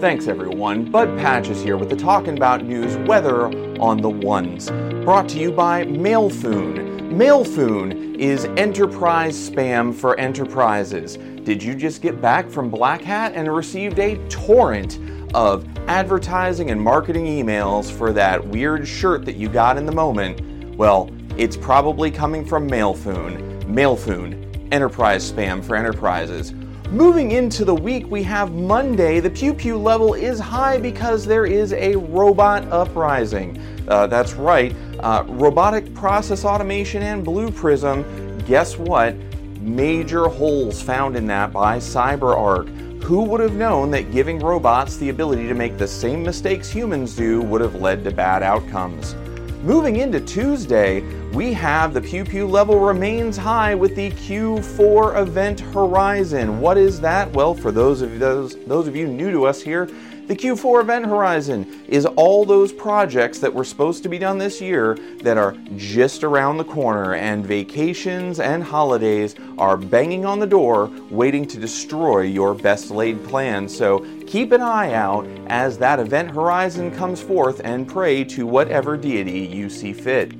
[0.00, 0.90] Thanks everyone.
[0.90, 3.46] Bud Patch is here with the Talking About News weather
[3.80, 4.70] on the ones.
[5.04, 7.12] Brought to you by Mailfoon.
[7.12, 11.18] Mailfoon is enterprise spam for enterprises.
[11.44, 15.00] Did you just get back from Black Hat and received a torrent
[15.34, 20.76] of advertising and marketing emails for that weird shirt that you got in the moment?
[20.76, 23.64] Well, it's probably coming from Mailfoon.
[23.64, 26.52] Mailfoon, enterprise spam for enterprises.
[26.90, 29.18] Moving into the week, we have Monday.
[29.18, 33.60] The pew pew level is high because there is a robot uprising.
[33.88, 38.04] Uh, that's right, uh, robotic process automation and Blue Prism.
[38.46, 39.16] Guess what?
[39.62, 43.04] Major holes found in that by CyberArk.
[43.04, 47.14] Who would have known that giving robots the ability to make the same mistakes humans
[47.14, 49.14] do would have led to bad outcomes?
[49.62, 55.60] Moving into Tuesday, we have the Pew Pew level remains high with the Q4 Event
[55.60, 56.60] Horizon.
[56.60, 57.32] What is that?
[57.32, 59.88] Well, for those of those those of you new to us here,
[60.32, 64.62] the Q4 Event Horizon is all those projects that were supposed to be done this
[64.62, 70.46] year that are just around the corner, and vacations and holidays are banging on the
[70.46, 73.76] door, waiting to destroy your best laid plans.
[73.76, 78.96] So keep an eye out as that event horizon comes forth and pray to whatever
[78.96, 80.32] deity you see fit.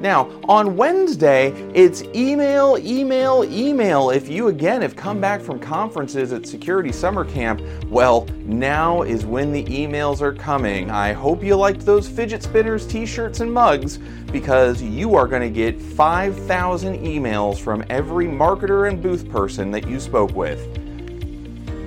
[0.00, 4.10] Now, on Wednesday, it's email, email, email.
[4.10, 9.26] If you again have come back from conferences at Security Summer Camp, well, now is
[9.26, 10.88] when the emails are coming.
[10.90, 13.98] I hope you liked those fidget spinners, t shirts, and mugs
[14.30, 19.88] because you are going to get 5,000 emails from every marketer and booth person that
[19.88, 20.60] you spoke with.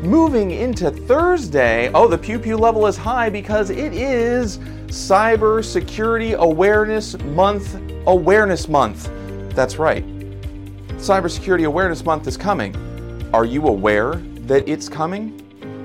[0.04, 4.58] Moving into Thursday, oh, the pew pew level is high because it is
[4.88, 7.91] Cyber Security Awareness Month.
[8.08, 9.12] Awareness Month.
[9.54, 10.04] That's right.
[10.98, 12.76] Cybersecurity Awareness Month is coming.
[13.32, 14.16] Are you aware
[14.48, 15.38] that it's coming?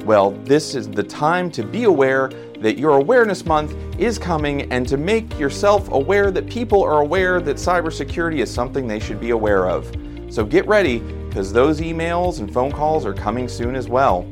[0.07, 4.89] Well, this is the time to be aware that your Awareness Month is coming and
[4.89, 9.31] to make yourself aware that people are aware that cybersecurity is something they should be
[9.31, 9.95] aware of.
[10.31, 14.27] So get ready because those emails and phone calls are coming soon as well.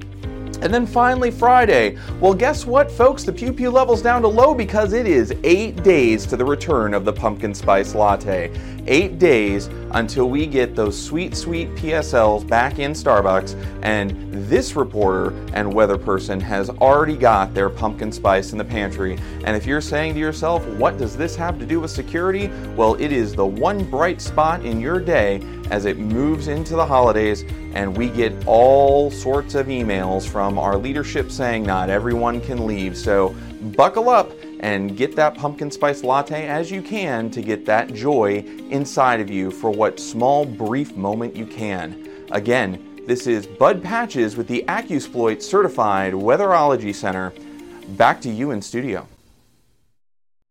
[0.65, 1.99] And then finally, Friday.
[2.21, 3.23] Well, guess what, folks?
[3.23, 6.95] The Pew Pew level's down to low because it is eight days to the return
[6.95, 8.51] of the pumpkin spice latte.
[8.87, 13.55] Eight days until we get those sweet, sweet PSLs back in Starbucks.
[13.83, 19.19] And this reporter and weather person has already got their pumpkin spice in the pantry.
[19.45, 22.49] And if you're saying to yourself, what does this have to do with security?
[22.77, 25.41] Well, it is the one bright spot in your day
[25.71, 30.77] as it moves into the holidays and we get all sorts of emails from our
[30.77, 32.97] leadership saying not everyone can leave.
[32.97, 33.35] So
[33.77, 34.31] buckle up
[34.65, 38.39] and get that pumpkin spice latte as you can to get that joy
[38.71, 42.25] inside of you for what small, brief moment you can.
[42.31, 47.35] Again, this is Bud Patches with the AccuSploit Certified Weatherology Center.
[47.89, 49.07] Back to you in studio.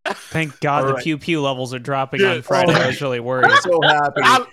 [0.06, 1.04] Thank God All the right.
[1.04, 2.34] pew pew levels are dropping Yeah.
[2.34, 2.72] on Friday.
[2.72, 2.82] Oh.
[2.82, 3.46] I was really worried.
[3.50, 4.22] I'm so happy.
[4.24, 4.46] I,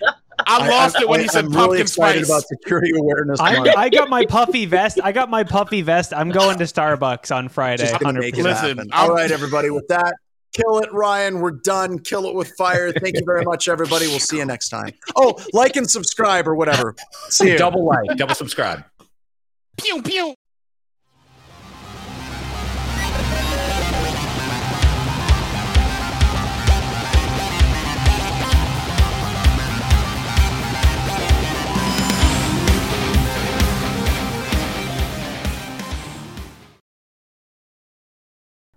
[0.47, 2.29] I lost it when he said I'm pumpkin really excited spice.
[2.29, 3.39] about security awareness.
[3.39, 3.75] I, Month.
[3.77, 4.99] I got my puffy vest.
[5.03, 6.13] I got my puffy vest.
[6.13, 7.83] I'm going to Starbucks on Friday.
[7.83, 8.91] Just gonna make it Listen, happen.
[8.93, 9.69] All right, everybody.
[9.69, 10.13] With that,
[10.53, 11.39] kill it, Ryan.
[11.39, 11.99] We're done.
[11.99, 12.91] Kill it with fire.
[12.91, 14.07] Thank you very much, everybody.
[14.07, 14.93] We'll see you next time.
[15.15, 16.95] Oh, like and subscribe or whatever.
[17.29, 17.57] See you.
[17.57, 18.83] Double like, double subscribe.
[19.77, 20.35] Pew pew.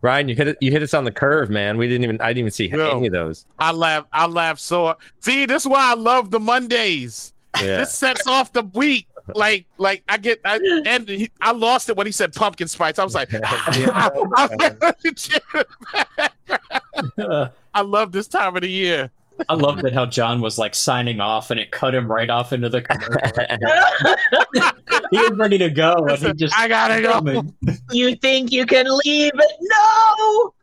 [0.04, 0.58] Ryan, you hit it.
[0.60, 1.78] You hit us on the curve, man.
[1.78, 2.20] We didn't even.
[2.20, 2.98] I didn't even see No.
[2.98, 3.46] any of those.
[3.58, 4.04] I laugh.
[4.12, 4.98] I laugh so.
[5.20, 7.32] See, this is why I love the Mondays.
[7.56, 7.78] Yeah.
[7.78, 9.08] This sets off the week.
[9.34, 10.42] Like, like I get.
[10.44, 12.98] I, and he, I lost it when he said pumpkin spice.
[12.98, 13.32] I was like,
[17.18, 19.10] uh, I love this time of the year.
[19.48, 22.52] I love that how John was like signing off and it cut him right off
[22.52, 23.20] into the commercial.
[25.10, 27.44] he was ready to go and he just I gotta go.
[27.90, 29.32] You think you can leave?
[29.60, 30.54] No!